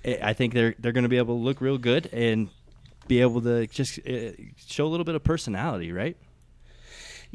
[0.05, 2.49] eh, I think they're they're going to be able to look real good and
[3.07, 6.17] be able to just uh, show a little bit of personality, right?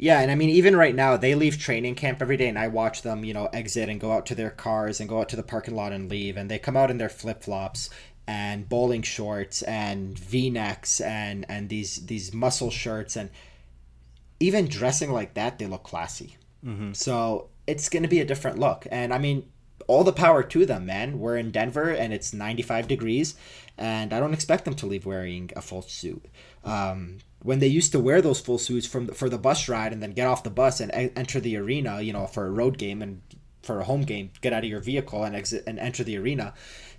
[0.03, 2.67] Yeah, and I mean, even right now, they leave training camp every day, and I
[2.67, 5.37] watch them, you know, exit and go out to their cars and go out to
[5.37, 7.89] the parking lot and leave, and they come out in their flip flops
[8.27, 13.15] and bowling shorts and V necks and and these these muscle shirts.
[13.15, 13.29] And
[14.41, 16.35] even dressing like that, they look classy.
[16.65, 16.91] Mm-hmm.
[16.91, 19.49] So it's going to be a different look, and I mean,
[19.87, 21.17] all the power to them, man.
[21.17, 23.35] We're in Denver, and it's 95 degrees,
[23.77, 26.25] and I don't expect them to leave wearing a full suit.
[26.63, 30.01] Um, when they used to wear those full suits from for the bus ride and
[30.01, 32.77] then get off the bus and e- enter the arena, you know, for a road
[32.77, 33.21] game and
[33.61, 36.53] for a home game, get out of your vehicle and exit and enter the arena.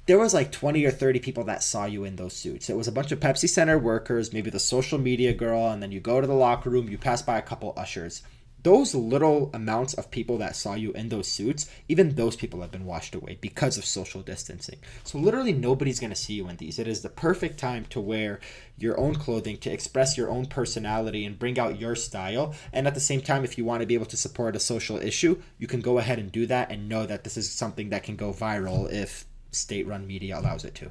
[0.06, 2.68] There was like 20 or 30 people that saw you in those suits.
[2.68, 5.92] It was a bunch of Pepsi Center workers, maybe the social media girl, and then
[5.92, 8.22] you go to the locker room, you pass by a couple ushers.
[8.64, 12.70] Those little amounts of people that saw you in those suits, even those people have
[12.70, 14.78] been washed away because of social distancing.
[15.04, 16.78] So literally nobody's going to see you in these.
[16.78, 18.40] It is the perfect time to wear
[18.78, 22.54] your own clothing to express your own personality and bring out your style.
[22.72, 24.96] And at the same time, if you want to be able to support a social
[24.96, 28.02] issue, you can go ahead and do that and know that this is something that
[28.02, 30.90] can go viral if state-run media allows it to.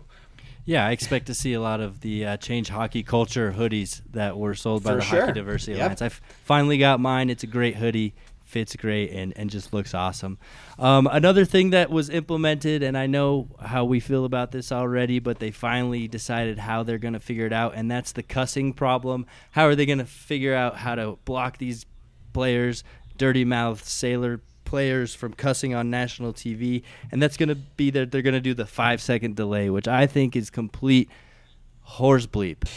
[0.65, 4.37] Yeah, I expect to see a lot of the uh, change hockey culture hoodies that
[4.37, 5.19] were sold by For the sure.
[5.21, 5.81] Hockey Diversity Yep.
[5.81, 6.01] Alliance.
[6.01, 7.29] I've finally got mine.
[7.29, 10.37] It's a great hoodie, fits great, and, and just looks awesome.
[10.79, 15.19] Um, another thing that was implemented, and I know how we feel about this already,
[15.19, 18.71] but they finally decided how they're going to figure it out, and that's the cussing
[18.71, 19.25] problem.
[19.51, 21.85] How are they going to figure out how to block these
[22.31, 22.85] players,
[23.17, 24.39] dirty mouth sailor
[24.73, 28.41] players from cussing on national TV, and that's going to be that they're going to
[28.41, 31.11] do the five second delay, which I think is complete
[31.81, 32.67] horse bleep.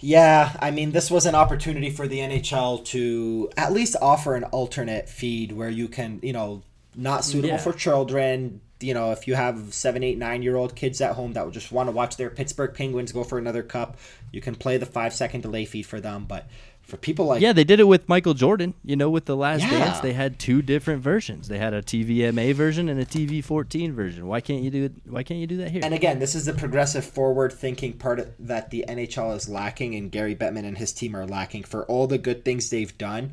[0.00, 4.44] Yeah, I mean, this was an opportunity for the NHL to at least offer an
[4.44, 6.60] alternate feed where you can, you know,
[6.94, 7.56] not suitable Yeah.
[7.56, 8.60] for children.
[8.80, 11.54] You know, if you have seven, eight, nine year old kids at home that would
[11.54, 13.96] just want to watch their Pittsburgh Penguins go for another cup,
[14.30, 16.26] you can play the five second delay feed for them.
[16.28, 16.50] But
[16.86, 18.74] for people like Yeah, they did it with Michael Jordan.
[18.84, 19.70] You know, with the Last Yeah.
[19.70, 21.48] Dance, they had two different versions.
[21.48, 24.26] They had a TVMA version and a TV14 version.
[24.26, 24.84] Why can't you do?
[24.84, 25.82] it Why can't you do that here?
[25.84, 29.94] And again, this is the progressive forward thinking part of, that the NHL is lacking
[29.94, 31.64] and Gary Bettman and his team are lacking.
[31.64, 33.32] For all the good things they've done,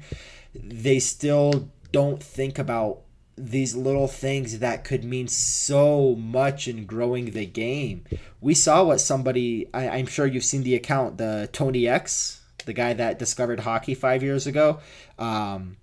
[0.55, 3.01] they still don't think about
[3.35, 8.03] these little things that could mean so much in growing the game.
[8.41, 12.73] We saw what somebody, I, I'm sure you've seen the account, the Tony X, the
[12.73, 14.79] guy that discovered hockey five years ago.
[15.19, 15.77] Um,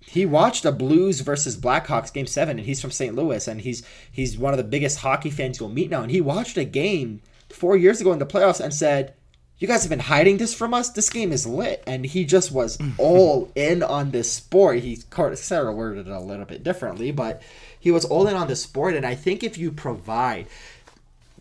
[0.00, 3.14] he watched a Blues versus Blackhawks game seven, and he's from St.
[3.14, 6.02] Louis, and he's he's one of the biggest hockey fans you'll meet now.
[6.02, 9.14] And he watched a game four years ago in the playoffs and said,
[9.58, 10.90] "You guys have been hiding this from us.
[10.90, 14.80] This game is lit." And he just was all in on this sport.
[14.80, 17.42] He of worded it a little bit differently, but
[17.78, 18.94] he was all in on the sport.
[18.94, 20.46] And I think if you provide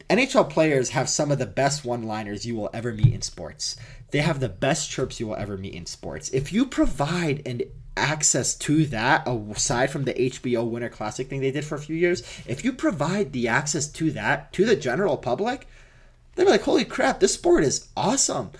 [0.09, 3.75] NHL players have some of the best one liners you will ever meet in sports.
[4.11, 6.29] They have the best chirps you will ever meet in sports.
[6.29, 7.61] If you provide an
[7.95, 11.95] access to that, aside from the HBO Winter Classic thing they did for a few
[11.95, 15.67] years, if you provide the access to that to the general public,
[16.33, 18.51] they're like, holy crap, this sport is awesome.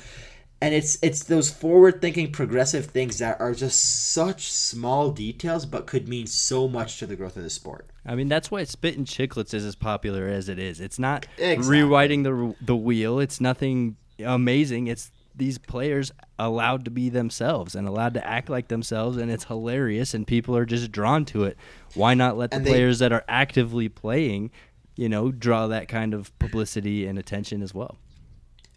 [0.61, 5.87] And it's it's those forward thinking progressive things that are just such small details but
[5.87, 7.87] could mean so much to the growth of the sport.
[8.05, 10.81] I mean, that's why Spit and Chicklets is as popular as it is.
[10.81, 11.77] It's not Exactly.
[11.81, 13.19] rewriting the the wheel.
[13.19, 14.87] It's nothing amazing.
[14.87, 19.45] It's these players allowed to be themselves and allowed to act like themselves, and it's
[19.45, 21.55] hilarious, and people are just drawn to it.
[21.93, 24.51] Why not let the And they- players that are actively playing,
[24.97, 27.97] you know, draw that kind of publicity and attention as well?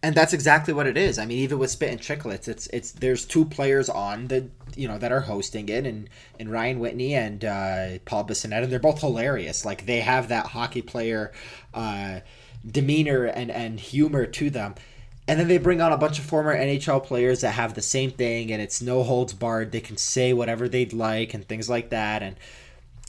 [0.05, 1.16] And that's exactly what it is.
[1.16, 4.88] I mean, even with Spit and Chicklets, it's it's there's two players on the you
[4.88, 6.09] know that are hosting it, and
[6.40, 9.64] and Ryan Whitney and uh, Paul Bissonnette, and they're both hilarious.
[9.64, 11.30] Like they have that hockey player
[11.72, 12.20] uh,
[12.68, 14.74] demeanor and and humor to them.
[15.28, 18.11] And then they bring on a bunch of former NHL players that have the same
[18.11, 19.70] thing, and it's no holds barred.
[19.70, 22.24] They can say whatever they'd like and things like that.
[22.24, 22.36] And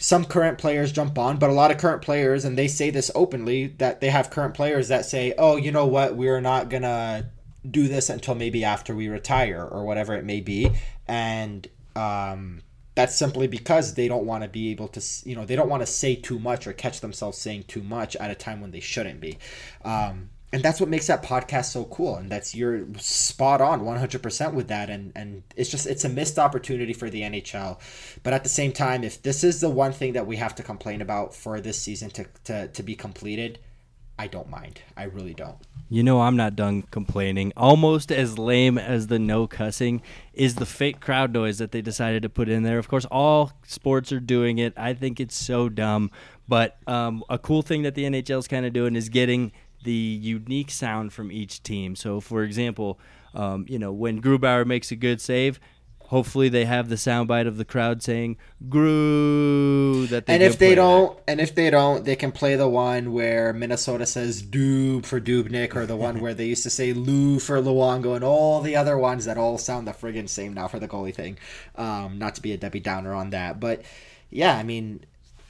[0.04, 3.10] some current players jump on, but a lot of current players, and they say this
[3.16, 6.84] openly, that they have current players that say, oh, you know what, we're not going
[6.84, 7.26] to
[7.72, 10.70] do this until maybe after we retire or whatever it may be.
[11.08, 12.64] And um,
[12.96, 15.84] that's simply because they don't want to be able to, you know, they don't want
[15.84, 18.82] to say too much or catch themselves saying too much at a time when they
[18.82, 19.38] shouldn't be.
[19.86, 24.54] Um, and that's what makes that podcast so cool and that's you're spot on 100%
[24.54, 27.80] with that and and it's just it's a missed opportunity for the NHL
[28.22, 30.64] but at the same time if this is the one thing that we have to
[30.64, 33.60] complain about for this season to to, to be completed
[34.18, 34.80] I don't mind.
[34.96, 35.58] I really don't.
[35.90, 37.52] You know, I'm not done complaining.
[37.58, 42.22] Almost as lame as the no cussing is the fake crowd noise that they decided
[42.22, 42.78] to put in there.
[42.78, 44.74] Of course, all sports are doing it.
[44.78, 46.12] I think it's so dumb.
[46.48, 49.52] But um, a cool thing that the NHL is kind of doing is getting
[49.84, 51.96] the unique sound from each team.
[51.96, 53.00] So, for example,
[53.34, 55.60] um, you know, when Grubauer makes a good save,
[56.08, 58.38] hopefully they have the soundbite of the crowd saying
[58.70, 63.14] "Gru." That and if they don't, and if they don't, they can play the one
[63.14, 67.40] where Minnesota says "Doob" for Dubnyk, or the one where they used to say "Lou"
[67.40, 70.80] for Luongo, and all the other ones that all sound the friggin' same now for
[70.80, 71.38] the goalie thing.
[71.76, 73.82] Um, not to be a Debbie Downer on that, but
[74.30, 75.06] yeah, I mean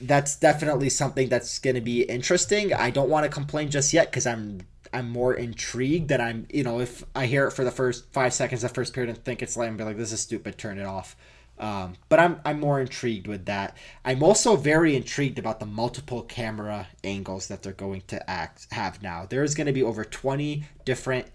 [0.08, 2.74] that's definitely something that's going to be interesting.
[2.74, 4.62] I don't want to complain just yet because I'm
[4.93, 8.34] I'm more intrigued that I'm you know if I hear it for the first five
[8.34, 10.78] seconds of first period and think it's lame, and be like this is stupid, turn
[10.78, 11.16] it off.
[11.60, 13.78] Um, but I'm I'm more intrigued with that.
[14.04, 19.01] I'm also very intrigued about the multiple camera angles that they're going to act have
[19.01, 19.26] now.
[19.28, 21.28] There's going to be over 20 different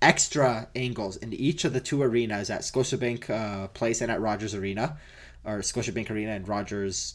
[0.00, 4.54] extra angles in each of the two arenas at Scotiabank uh, Place and at Rogers
[4.54, 4.98] Arena,
[5.44, 7.14] or Scotiabank Arena and Rogers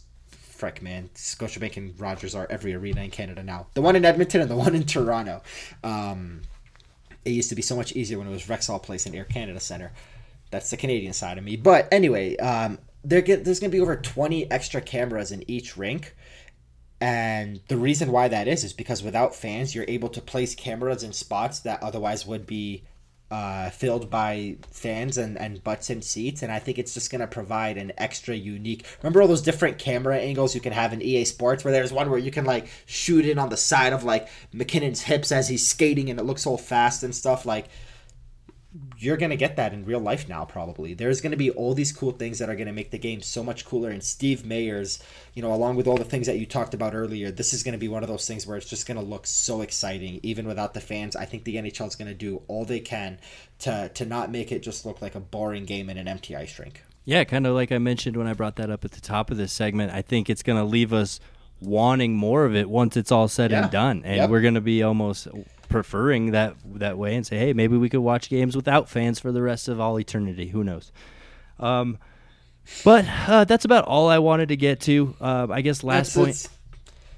[0.59, 3.67] frick, man, Scotiabank and Rogers are every arena in Canada now.
[3.73, 5.41] The one in Edmonton and the one in Toronto.
[5.83, 6.41] Um,
[7.25, 9.59] it used to be so much easier when it was Rexall Place and Air Canada
[9.59, 9.91] Center.
[10.51, 11.55] That's the Canadian side of me.
[11.55, 15.77] But anyway, um, there get, there's going to be over 20 extra cameras in each
[15.77, 16.15] rink.
[17.01, 21.03] And the reason why that is is because without fans, you're able to place cameras
[21.03, 22.83] in spots that otherwise would be
[23.31, 26.41] uh, filled by fans and, and butts and seats.
[26.41, 28.85] And I think it's just going to provide an extra unique.
[29.03, 32.09] Remember all those different camera angles you can have in EA Sports, where there's one
[32.09, 35.67] where you can like shoot in on the side of like MacKinnon's hips as he's
[35.67, 37.45] skating and it looks all fast and stuff.
[37.45, 37.69] Like
[38.97, 41.73] you're going to get that in real life now probably there's going to be all
[41.73, 44.43] these cool things that are going to make the game so much cooler and steve
[44.43, 45.01] mayers
[45.33, 47.71] you know along with all the things that you talked about earlier this is going
[47.71, 50.45] to be one of those things where it's just going to look so exciting even
[50.45, 53.17] without the fans i think the nhl is going to do all they can
[53.57, 56.59] to to not make it just look like a boring game in an empty ice
[56.59, 59.31] rink yeah kind of like i mentioned when i brought that up at the top
[59.31, 61.19] of this segment i think it's going to leave us
[61.59, 63.63] wanting more of it once it's all said yeah.
[63.63, 64.29] and done and yep.
[64.29, 65.27] we're going to be almost
[65.69, 69.31] preferring that that way and say, hey, maybe we could watch games without fans for
[69.31, 70.49] the rest of all eternity.
[70.49, 70.91] Who knows?
[71.59, 71.97] Um,
[72.83, 75.15] but uh, that's about all I wanted to get to.
[75.21, 76.29] Uh, I guess last point.
[76.29, 76.49] It's,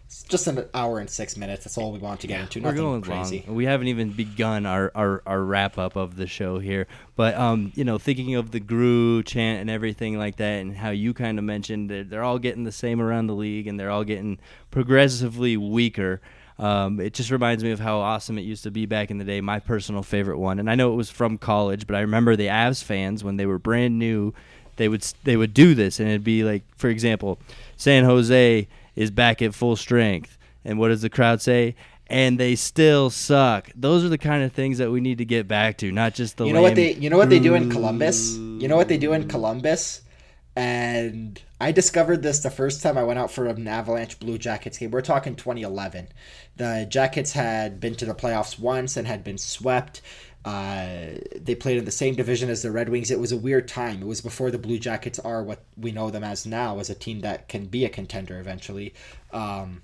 [0.06, 1.64] it's just an hour and six minutes.
[1.64, 2.60] That's all we want to get into.
[2.60, 3.46] Nothing We're going crazy.
[3.48, 3.56] Long.
[3.56, 6.88] We haven't even begun our, our, our wrap up of the show here.
[7.16, 10.90] But um, you know, thinking of the Gru chant and everything like that, and how
[10.90, 13.90] you kind of mentioned that they're all getting the same around the league, and they're
[13.90, 14.40] all getting
[14.70, 16.22] progressively weaker.
[16.60, 19.24] Um, it just reminds me of how awesome it used to be back in the
[19.24, 19.42] day.
[19.42, 22.48] My personal favorite one, and I know it was from college, but I remember the
[22.48, 24.34] Avs fans when they were brand new,
[24.76, 27.40] they would they would do this, and it'd be like, for example,
[27.78, 31.76] San Jose is back at full strength, and what does the crowd say?
[32.08, 33.70] And they still suck.
[33.74, 36.38] Those are the kind of things that we need to get back to, not just
[36.38, 36.46] the.
[36.46, 36.94] You know what they?
[36.94, 38.36] You know what they do in Columbus.
[38.36, 40.02] You know what they do in Columbus
[40.56, 44.78] and I discovered this the first time I went out for an Avalanche Blue Jackets
[44.78, 44.92] game.
[44.92, 46.10] We're talking 2011.
[46.58, 50.02] The Jackets had been to the playoffs once and had been swept.
[50.44, 53.12] Uh, they played in the same division as the Red Wings.
[53.12, 54.02] It was a weird time.
[54.02, 56.96] It was before the Blue Jackets are what we know them as now, as a
[56.96, 58.94] team that can be a contender eventually.
[59.32, 59.84] Um,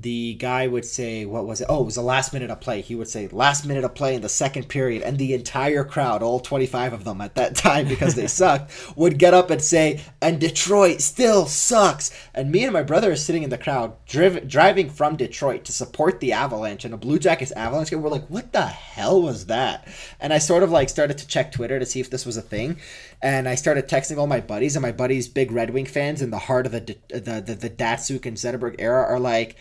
[0.00, 1.66] the guy would say, what was it?
[1.68, 2.80] Oh, it was the last minute of play.
[2.80, 5.02] He would say, last minute of play in the second period.
[5.02, 9.18] And the entire crowd, all 25 of them at that time because they sucked, would
[9.18, 12.10] get up and say, and Detroit still sucks.
[12.34, 15.72] And me and my brother are sitting in the crowd, driv- driving from Detroit to
[15.72, 18.02] support the Avalanche and a Blue Jackets Avalanche game.
[18.02, 19.86] We're like, what the hell was that?
[20.20, 22.42] And I sort of like started to check Twitter to see if this was a
[22.42, 22.78] thing.
[23.22, 26.30] And I started texting all my buddies, and my buddies, big Red Wing fans in
[26.30, 29.56] the heart of the, the, the, the Datsyuk and Zetterberg era, are like,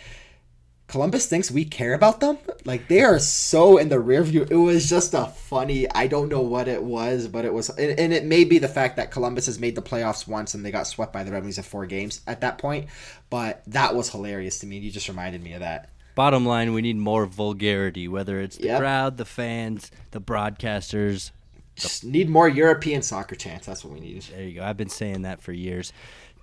[0.93, 2.37] Columbus thinks we care about them.
[2.65, 4.45] Like they are so in the rear view.
[4.47, 5.89] It was just a funny.
[5.89, 8.67] I don't know what it was, but it was, and, and, it may be the
[8.67, 11.41] fact that Columbus has made the playoffs once and they got swept by the Red
[11.41, 12.89] Wings in four games at that point.
[13.31, 14.77] But that was hilarious to me.
[14.77, 15.89] You just reminded me of that.
[16.13, 18.79] Bottom line, we need more vulgarity, whether it's the yep.
[18.79, 21.31] crowd, the fans, the broadcasters.
[21.75, 23.65] Just need more European soccer chants.
[23.65, 24.21] That's what we need.
[24.21, 24.63] There you go.
[24.63, 25.91] I've been saying that for years.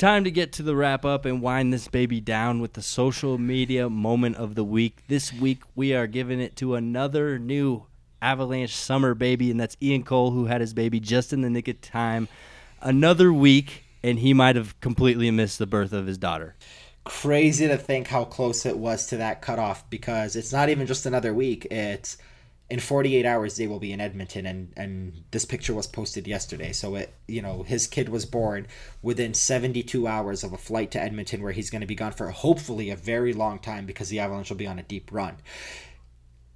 [0.01, 3.37] Time to get to the wrap up and wind this baby down with the social
[3.37, 5.05] media moment of the week.
[5.09, 7.85] This week, we are giving it to another new
[8.23, 11.69] Avalanche summer baby, and that's Ian Cole, who had his baby just in the nick
[11.69, 12.29] of time.
[12.81, 16.57] Another week, and he might have completely missed the birth of his daughter.
[17.05, 21.05] Crazy to think how close it was to that cutoff because it's not even just
[21.05, 21.67] another week.
[21.71, 22.17] It's
[22.71, 26.73] in 48 hours they will be in Edmonton and and this picture was posted yesterday
[26.73, 28.67] so it you know his kid was born
[29.03, 32.31] within 72 hours of a flight to Edmonton where he's going to be gone for
[32.31, 35.37] hopefully a very long time because the Avalanche will be on a deep run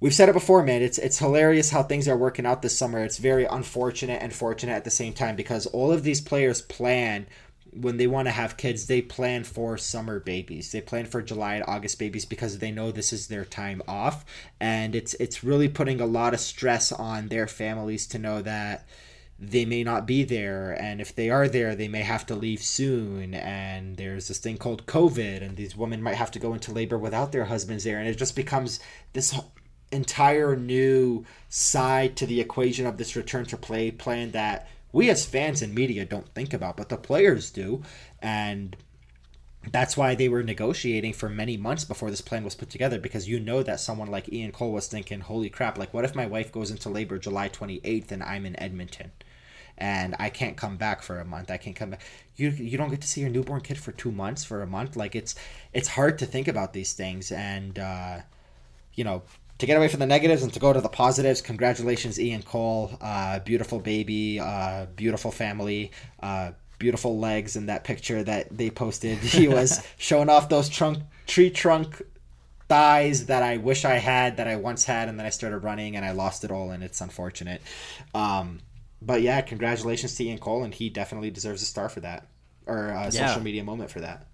[0.01, 0.81] We've said it before, man.
[0.81, 3.03] It's it's hilarious how things are working out this summer.
[3.03, 7.27] It's very unfortunate and fortunate at the same time because all of these players plan
[7.75, 10.71] when they want to have kids, they plan for summer babies.
[10.71, 14.25] They plan for July and August babies because they know this is their time off,
[14.59, 18.87] and it's it's really putting a lot of stress on their families to know that
[19.37, 20.71] they may not be there.
[20.71, 23.33] And if they are there they may have to leave soon.
[23.33, 26.97] And there's this thing called covid and these women might have to go into labor
[26.97, 27.99] without their husbands there.
[27.99, 28.79] And it just becomes
[29.13, 29.37] this
[29.91, 35.25] entire new side to the equation of this return to play plan that we as
[35.25, 37.83] fans and media don't think about, but the players do.
[38.21, 38.77] And
[39.69, 43.27] that's why they were negotiating for many months before this plan was put together because
[43.27, 46.25] you know that someone like Ian Cole was thinking, holy crap, like what if my
[46.25, 49.11] wife goes into labor July 28th and I'm in Edmonton?
[49.77, 51.51] and I can't come back for a month.
[51.51, 52.01] I can't come back.
[52.37, 54.95] You you don't get to see your newborn kid for two months for a month.
[54.95, 55.35] Like it's
[55.73, 58.19] it's hard to think about these things, and uh,
[58.93, 59.23] you know
[59.57, 62.97] to get away from the negatives and to go to the positives, congratulations, Ian Cole.
[62.99, 65.91] Uh, beautiful baby, uh, beautiful family,
[66.21, 69.17] uh, beautiful legs in that picture that they posted.
[69.19, 72.01] He was showing off those trunk tree trunk
[72.67, 75.95] thighs that I wish I had that I once had, and then I started running
[75.95, 77.61] and I lost it all, and it's unfortunate.
[78.13, 78.59] Um,
[79.01, 82.27] but yeah, congratulations to Ian Cole, and he definitely deserves a star for that,
[82.65, 83.27] or a yeah.
[83.27, 84.27] social media moment for that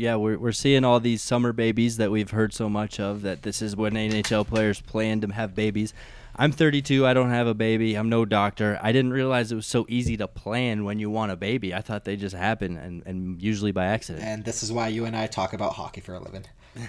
[0.00, 3.42] yeah, we're, we're seeing all these summer babies that we've heard so much of that
[3.42, 5.92] this is when NHL players plan to have babies.
[6.34, 7.06] I'm 32.
[7.06, 7.96] I don't have a baby.
[7.96, 8.78] I'm no doctor.
[8.82, 11.74] I didn't realize it was so easy to plan when you want a baby.
[11.74, 14.24] I thought they just happen and, and usually by accident.
[14.24, 16.46] And this is why you and I talk about hockey for a living.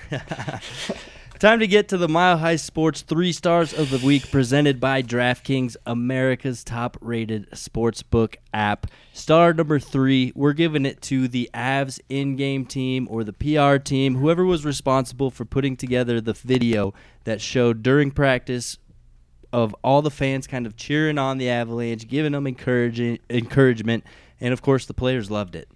[1.41, 5.01] Time to get to the Mile High Sports three stars of the week presented by
[5.01, 8.85] DraftKings, America's top rated sportsbook app.
[9.11, 13.77] Star number three, we're giving it to the Avs in game team or the PR
[13.77, 18.77] team, whoever was responsible for putting together the video that showed during practice
[19.51, 24.03] of all the fans kind of cheering on the Avalanche, giving them encouraging encouragement,
[24.39, 25.67] and of course the players loved it.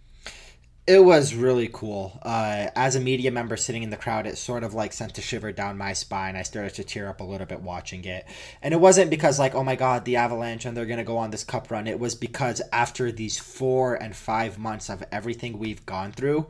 [0.87, 2.19] It was really cool.
[2.21, 5.21] Uh, as a media member sitting in the crowd, it sort of like sent a
[5.21, 6.35] shiver down my spine.
[6.35, 8.27] I started to tear up a little bit watching it.
[8.61, 11.17] And it wasn't because, like, oh my God, the Avalanche and they're going to go
[11.17, 11.87] on this cup run.
[11.87, 16.45] It was because after these four and five months of everything we've gone through,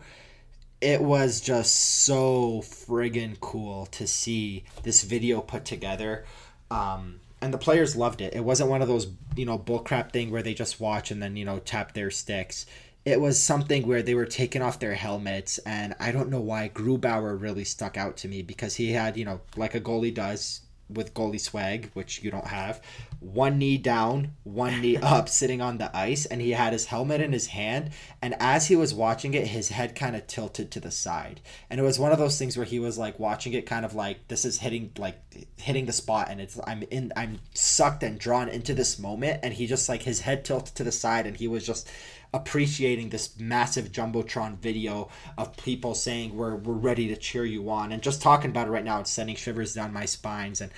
[0.81, 1.73] it was just
[2.03, 6.25] so friggin' cool to see this video put together.
[6.69, 8.33] Um, and the players loved it.
[8.33, 9.07] It wasn't one of those,
[9.37, 12.65] you know, bullcrap thing where they just watch and then, you know, tap their sticks
[13.05, 16.69] it was something where they were taking off their helmets and i don't know why
[16.73, 20.61] grubauer really stuck out to me because he had you know like a goalie does
[20.89, 22.81] with goalie swag which you don't have
[23.25, 27.21] one knee down one knee up sitting on the ice and he had his helmet
[27.21, 27.89] in his hand
[28.21, 31.41] and as he was watching it his head kind of tilted to the side.
[31.69, 33.95] And it was one of those things where he was like watching it kind of
[33.95, 35.17] like this is hitting like
[35.57, 39.53] hitting the spot and it's i'm in i'm sucked and drawn into this moment and
[39.53, 41.89] he just like his head tilted to the side and he was just
[42.33, 45.07] appreciating this massive jumbotron video
[45.37, 48.71] of people saying we're, we're ready to cheer you on and just talking about it
[48.71, 50.69] right now it's sending shivers down my spines and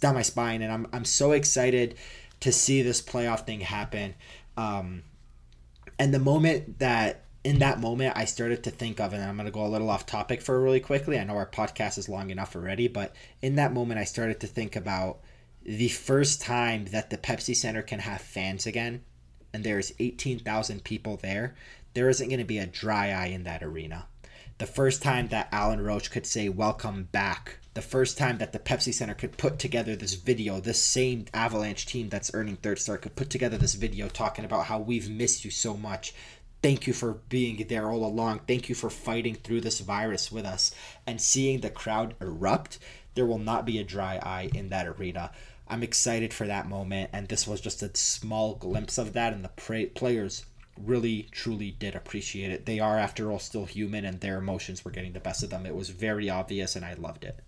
[0.00, 1.95] down my spine and I'm, I'm so excited
[2.40, 4.14] to see this playoff thing happen
[4.56, 5.02] um,
[5.98, 9.46] and the moment that in that moment I started to think of and I'm going
[9.46, 12.30] to go a little off topic for really quickly I know our podcast is long
[12.30, 15.20] enough already but in that moment I started to think about
[15.62, 19.02] the first time that the Pepsi Center can have fans again
[19.56, 21.54] and there's 18,000 people there,
[21.94, 24.06] there isn't going to be a dry eye in that arena.
[24.58, 28.58] The first time that Alan Roach could say, Welcome back, the first time that the
[28.58, 32.96] Pepsi Center could put together this video, this same Avalanche team that's earning third star
[32.96, 36.14] could put together this video talking about how we've missed you so much.
[36.62, 38.40] Thank you for being there all along.
[38.48, 40.74] Thank you for fighting through this virus with us.
[41.06, 42.78] And seeing the crowd erupt,
[43.14, 45.30] there will not be a dry eye in that arena.
[45.68, 49.44] I'm excited for that moment, and this was just a small glimpse of that, and
[49.44, 50.46] the pra- players
[50.82, 52.64] really truly did appreciate it.
[52.64, 55.66] They are, after all, still human, and their emotions were getting the best of them.
[55.66, 57.40] It was very obvious, and I loved it.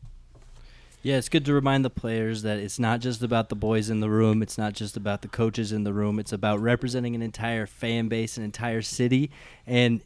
[1.03, 4.01] Yeah, it's good to remind the players that it's not just about the boys in
[4.01, 4.43] the room.
[4.43, 6.19] It's not just about the coaches in the room.
[6.19, 9.31] It's about representing an entire fan base, an entire city,
[9.67, 10.01] and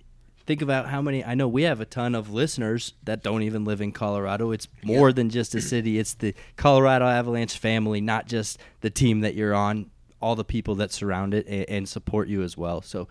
[0.45, 3.65] think about how many I know we have a ton of listeners that don't even
[3.65, 4.51] live in Colorado.
[4.51, 5.15] It's more yeah.
[5.15, 5.99] than just a city.
[5.99, 9.91] It's the Colorado Avalanche family, not just the team that you're on,
[10.21, 12.83] all the people that surround it and, and support you as well.
[12.83, 13.09] So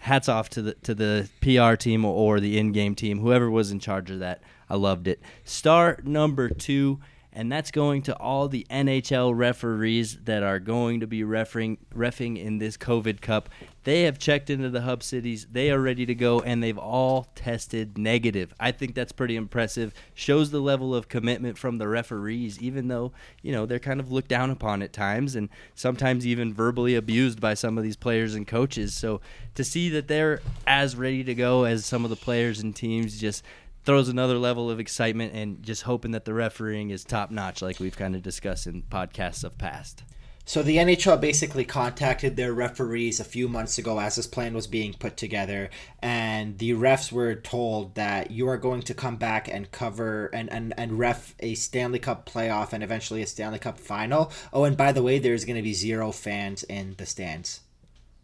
[0.00, 3.80] hats off to the to the PR team or the in-game team, whoever was in
[3.80, 4.42] charge of that.
[4.68, 5.20] I loved it.
[5.44, 6.98] Star number 2
[7.32, 12.42] and that's going to all the NHL referees that are going to be refereeing refing
[12.42, 13.48] in this COVID Cup.
[13.88, 15.46] They have checked into the hub cities.
[15.50, 18.52] They are ready to go, and they've all tested negative.
[18.60, 19.94] I think that's pretty impressive.
[20.12, 24.12] Shows the level of commitment from the referees, even though you know they're kind of
[24.12, 28.34] looked down upon at times, and sometimes even verbally abused by some of these players
[28.34, 28.92] and coaches.
[28.92, 29.22] So
[29.54, 33.18] to see that they're as ready to go as some of the players and teams,
[33.18, 33.42] just
[33.86, 37.80] throws another level of excitement and just hoping that the refereeing is top notch, like
[37.80, 40.04] we've kind of discussed in podcasts of past.
[40.48, 44.66] So the NHL basically contacted their referees a few months ago as this plan was
[44.66, 45.68] being put together,
[46.00, 50.50] and the refs were told that you are going to come back and cover and,
[50.50, 54.32] and, and ref a Stanley Cup playoff and eventually a Stanley Cup final.
[54.50, 57.60] Oh, and by the way, there's going to be zero fans in the stands.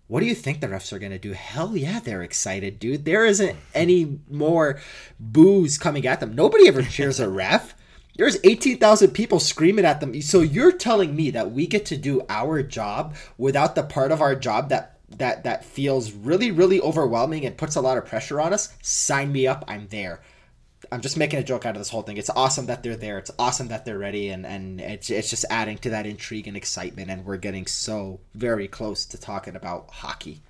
[0.07, 1.33] What do you think the refs are going to do?
[1.33, 3.05] Hell yeah, they're excited, dude.
[3.05, 4.81] There isn't any more
[5.21, 6.35] boos coming at them.
[6.35, 7.75] Nobody ever cheers a ref.
[8.17, 10.21] There's 18,000 people screaming at them.
[10.23, 14.21] So you're telling me that we get to do our job without the part of
[14.21, 18.41] our job that that that feels really really overwhelming and puts a lot of pressure
[18.41, 18.75] on us?
[18.83, 19.65] Sign me up.
[19.69, 20.21] I'm there.
[20.93, 22.17] I'm just making a joke out of this whole thing.
[22.17, 23.19] It's awesome that they're there.
[23.19, 26.57] It's awesome that they're ready, and and it's it's just adding to that intrigue and
[26.57, 27.11] excitement.
[27.11, 30.43] And we're getting so very close to talking about hockey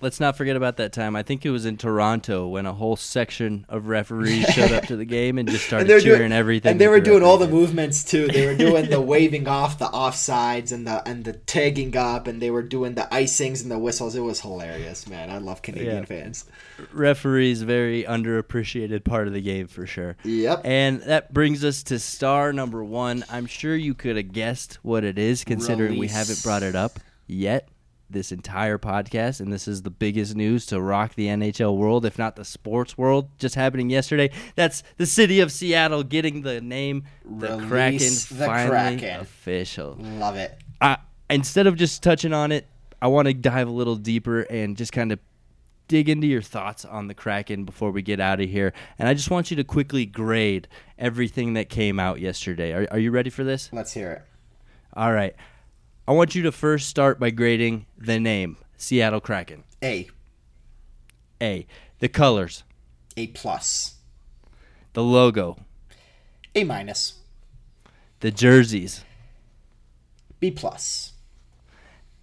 [0.00, 1.14] let's not forget about that time.
[1.14, 4.96] I think it was in Toronto when a whole section of referees showed up to
[4.96, 6.72] the game and just started and cheering doing, everything.
[6.72, 8.28] And they were doing all the movements too.
[8.28, 12.40] They were doing the waving off the offsides and the and the tagging up, and
[12.40, 14.14] they were doing the icings and the whistles.
[14.14, 15.30] It was hilarious, man.
[15.30, 16.04] I love Canadian yeah.
[16.04, 16.44] fans.
[16.92, 20.16] Referees very underappreciated part of the game for sure.
[20.24, 20.62] Yep.
[20.64, 23.24] And that brings us to star number one.
[23.28, 26.00] I'm sure you could have guessed what it is, considering Release.
[26.00, 27.68] we haven't brought it up yet
[28.12, 32.18] this entire podcast, and this is the biggest news to rock the NHL world, if
[32.18, 34.30] not the sports world, just happening yesterday.
[34.56, 39.20] That's the city of Seattle getting the name the Release Kraken the finally Kraken.
[39.20, 39.96] official.
[39.98, 40.58] Love it.
[40.80, 42.66] I, instead of just touching on it,
[43.02, 45.18] I want to dive a little deeper and just kind of
[45.88, 48.72] dig into your thoughts on the Kraken before we get out of here.
[48.98, 50.68] And I just want you to quickly grade
[50.98, 52.72] everything that came out yesterday.
[52.72, 53.70] Are, are you ready for this?
[53.72, 54.22] Let's hear it.
[54.94, 55.34] All right.
[56.10, 59.62] I want you to first start by grading the name Seattle Kraken.
[59.80, 60.10] A.
[61.40, 61.68] A.
[62.00, 62.64] The colors.
[63.16, 63.94] A plus.
[64.94, 65.58] The logo.
[66.56, 67.20] A minus.
[68.18, 69.04] The jerseys.
[70.40, 71.12] B plus.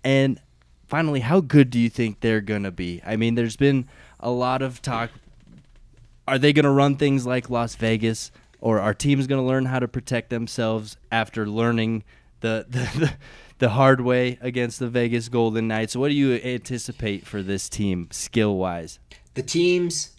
[0.03, 0.41] And
[0.85, 3.01] finally, how good do you think they're gonna be?
[3.05, 3.87] I mean, there's been
[4.19, 5.11] a lot of talk.
[6.27, 9.87] Are they gonna run things like Las Vegas, or are teams gonna learn how to
[9.87, 12.03] protect themselves after learning
[12.41, 13.13] the the, the
[13.59, 15.95] the hard way against the Vegas Golden Knights.
[15.95, 18.99] What do you anticipate for this team skill wise?
[19.33, 20.11] The teams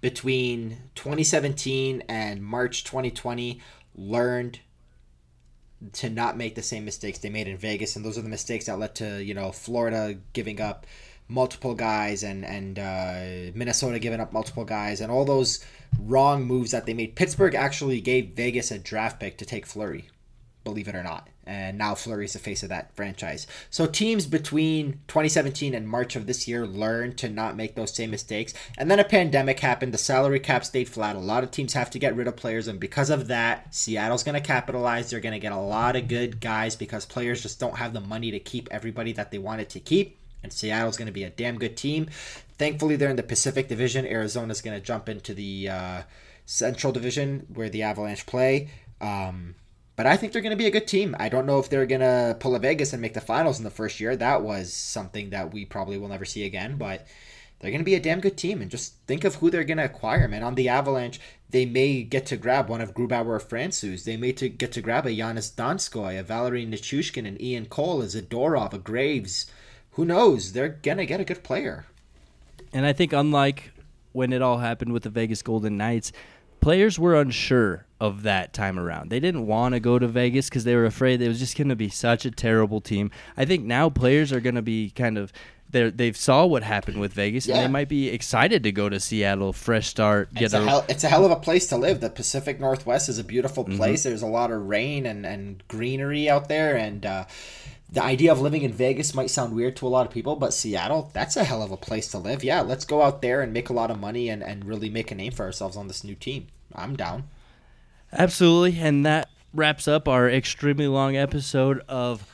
[0.00, 3.60] between 2017 and March 2020
[3.94, 4.60] learned
[5.92, 8.66] to not make the same mistakes they made in Vegas, and those are the mistakes
[8.66, 10.86] that led to you know Florida giving up
[11.28, 15.64] multiple guys and and uh, Minnesota giving up multiple guys and all those
[16.00, 17.14] wrong moves that they made.
[17.14, 20.08] Pittsburgh actually gave Vegas a draft pick to take Fleury,
[20.68, 23.46] believe it or not and now Fleury's the face of that franchise.
[23.70, 28.10] So teams between 2017 and March of this year learned to not make those same
[28.10, 28.52] mistakes.
[28.76, 29.94] And then a pandemic happened.
[29.94, 31.16] The salary cap stayed flat.
[31.16, 34.22] A lot of teams have to get rid of players, and because of that, Seattle's
[34.22, 35.08] going to capitalize.
[35.08, 38.00] They're going to get a lot of good guys because players just don't have the
[38.00, 40.18] money to keep everybody that they wanted to keep.
[40.42, 42.08] And Seattle's going to be a damn good team.
[42.58, 44.06] Thankfully, they're in the Pacific Division.
[44.06, 46.02] Arizona's going to jump into the uh,
[46.44, 48.68] Central Division where the Avalanche play.
[49.00, 49.54] Um,
[49.98, 51.16] but I think they're going to be a good team.
[51.18, 53.64] I don't know if they're going to pull a Vegas and make the finals in
[53.64, 54.14] the first year.
[54.14, 56.76] That was something that we probably will never see again.
[56.76, 57.04] But
[57.58, 58.62] they're going to be a damn good team.
[58.62, 60.44] And just think of who they're going to acquire, man.
[60.44, 61.18] On the Avalanche,
[61.50, 64.04] they may get to grab one of Grubauer or Francouz.
[64.04, 68.00] They may to get to grab a Joonas Donskoy, a Valeri Nichushkin, an Ian Cole,
[68.00, 69.46] a Zadorov, a Graves.
[69.94, 70.52] Who knows?
[70.52, 71.86] They're going to get a good player.
[72.72, 73.72] And I think, unlike
[74.12, 76.12] when it all happened with the Vegas Golden Knights,
[76.60, 79.10] players were unsure of that time around.
[79.10, 81.68] They didn't want to go to Vegas because they were afraid it was just going
[81.68, 83.10] to be such a terrible team.
[83.36, 85.32] I think now players are going to be kind of
[85.70, 87.56] they they've saw what happened with Vegas yeah.
[87.56, 90.32] and they might be excited to go to Seattle, fresh start.
[90.32, 92.00] Get it's a, a hell, it's a hell of a place to live.
[92.00, 93.76] The Pacific Northwest is a beautiful mm-hmm.
[93.76, 94.00] place.
[94.00, 94.08] Mm-hmm.
[94.10, 97.24] There's a lot of rain and, and greenery out there, and uh,
[97.90, 100.52] the idea of living in Vegas might sound weird to a lot of people, but
[100.52, 102.44] Seattle, that's a hell of a place to live.
[102.44, 105.10] Yeah, let's go out there and make a lot of money and, and really make
[105.10, 106.48] a name for ourselves on this new team.
[106.74, 107.24] I'm down.
[108.12, 108.78] Absolutely.
[108.80, 112.24] And that wraps up our extremely long episode of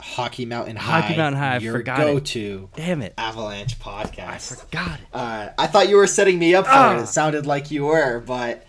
[0.00, 1.00] Hockey Mountain High.
[1.00, 1.54] Hockey Mountain High.
[1.56, 2.24] I Your forgot go it.
[2.26, 3.14] to Damn it.
[3.18, 4.28] Avalanche podcast.
[4.28, 5.06] I forgot it.
[5.12, 6.96] Uh, I thought you were setting me up for Ah.
[6.98, 7.02] it.
[7.02, 8.64] It sounded like you were, but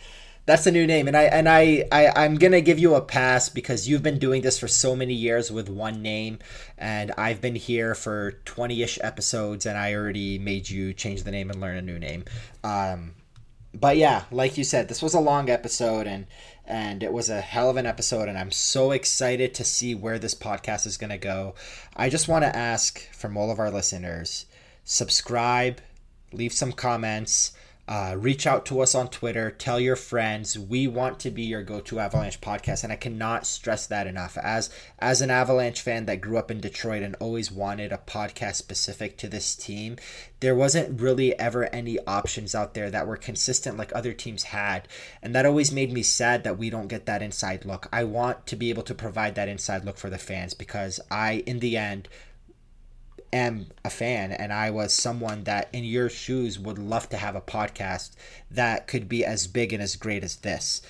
[0.48, 3.50] that's a new name, and I and I, I I'm gonna give you a pass
[3.50, 6.40] because you've been doing this for so many years with one name,
[6.76, 11.30] and I've been here for twenty ish episodes, and I already made you change the
[11.30, 12.24] name and learn a new name.
[12.64, 13.12] Um,
[13.74, 16.26] but yeah, like you said, this was a long episode, and
[16.66, 20.20] and it was a hell of an episode, and I'm so excited to see where
[20.20, 21.56] this podcast is gonna go.
[21.96, 24.46] I just want to ask from all of our listeners,
[24.84, 25.82] subscribe,
[26.32, 27.54] leave some comments.
[27.90, 29.50] Uh, reach out to us on Twitter.
[29.50, 30.60] Tell your friends.
[30.60, 34.38] We want to be your go-to Avalanche podcast, and I cannot stress that enough.
[34.38, 38.58] As as an Avalanche fan that grew up in Detroit and always wanted a podcast
[38.58, 39.98] specific to this team,
[40.40, 44.88] there wasn't really ever any options out there that were consistent like other teams had,
[45.24, 47.88] and that always made me sad that we don't get that inside look.
[47.92, 51.44] I want to be able to provide that inside look for the fans because I,
[51.48, 52.08] in the end,
[53.32, 57.36] am a fan and I was someone that in your shoes would love to have
[57.36, 58.12] a podcast
[58.52, 60.82] that could be as big and as great as this.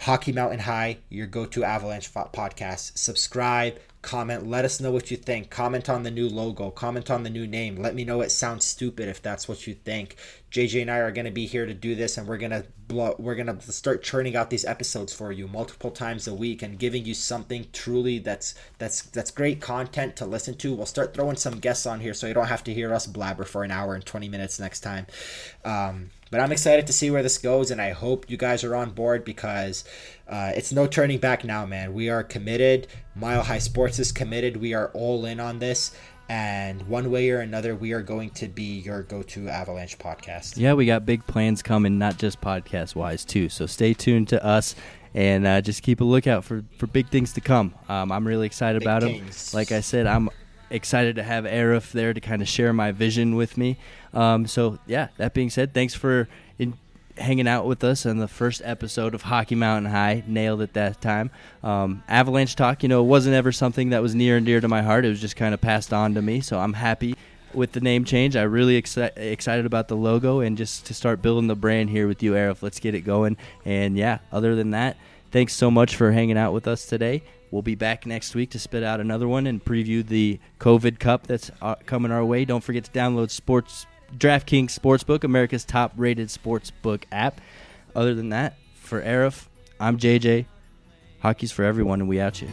[0.00, 2.96] Hockey Mountain High, your go to Avalanche podcast.
[2.96, 5.50] Subscribe, comment, let us know what you think.
[5.50, 7.76] Comment on the new logo, comment on the new name.
[7.76, 10.16] Let me know it sounds stupid if that's what you think.
[10.50, 12.66] JJ and I are going to be here to do this and we're going to
[12.88, 16.62] blow we're going to start churning out these episodes for you multiple times a week
[16.62, 20.74] and giving you something truly that's that's that's great content to listen to.
[20.74, 23.44] We'll start throwing some guests on here so you don't have to hear us blabber
[23.44, 25.06] for an hour and 20 minutes next time.
[25.64, 28.76] Um, but I'm excited to see where this goes, and I hope you guys are
[28.76, 29.84] on board because
[30.28, 31.92] uh, it's no turning back now, man.
[31.92, 32.86] We are committed.
[33.14, 34.56] Mile High Sports is committed.
[34.56, 35.96] We are all in on this,
[36.28, 40.56] and one way or another, we are going to be your go-to Avalanche podcast.
[40.56, 43.48] Yeah, we got big plans coming, not just podcast wise, too.
[43.48, 44.76] So stay tuned to us
[45.12, 47.74] and uh, just keep a lookout for, for big things to come.
[47.88, 49.26] Um, I'm really excited Big about them.
[49.52, 50.30] Like I said, I'm
[50.70, 53.76] excited to have Aarif there to kind of share my vision with me.
[54.14, 56.28] Um, so, yeah, that being said, thanks for
[56.58, 56.74] in,
[57.18, 60.24] hanging out with us on the first episode of Hockey Mountain High.
[60.26, 61.30] Nailed it that time.
[61.62, 64.68] Um, Avalanche Talk, you know, it wasn't ever something that was near and dear to
[64.68, 65.04] my heart.
[65.04, 66.40] It was just kind of passed on to me.
[66.40, 67.16] So I'm happy
[67.52, 68.36] with the name change.
[68.36, 72.06] I really exci- excited about the logo and just to start building the brand here
[72.06, 72.62] with you, Aarif.
[72.62, 73.36] Let's get it going.
[73.64, 74.96] And yeah, other than that,
[75.30, 77.22] thanks so much for hanging out with us today.
[77.50, 81.26] We'll be back next week to spit out another one and preview the COVID Cup
[81.26, 82.44] that's uh, coming our way.
[82.44, 83.86] Don't forget to download Sports
[84.16, 87.40] DraftKings Sportsbook, America's top-rated sportsbook app.
[87.94, 89.46] Other than that, for Aarif,
[89.78, 90.46] I'm JJ.
[91.20, 92.48] Hockey's for everyone, and we out you.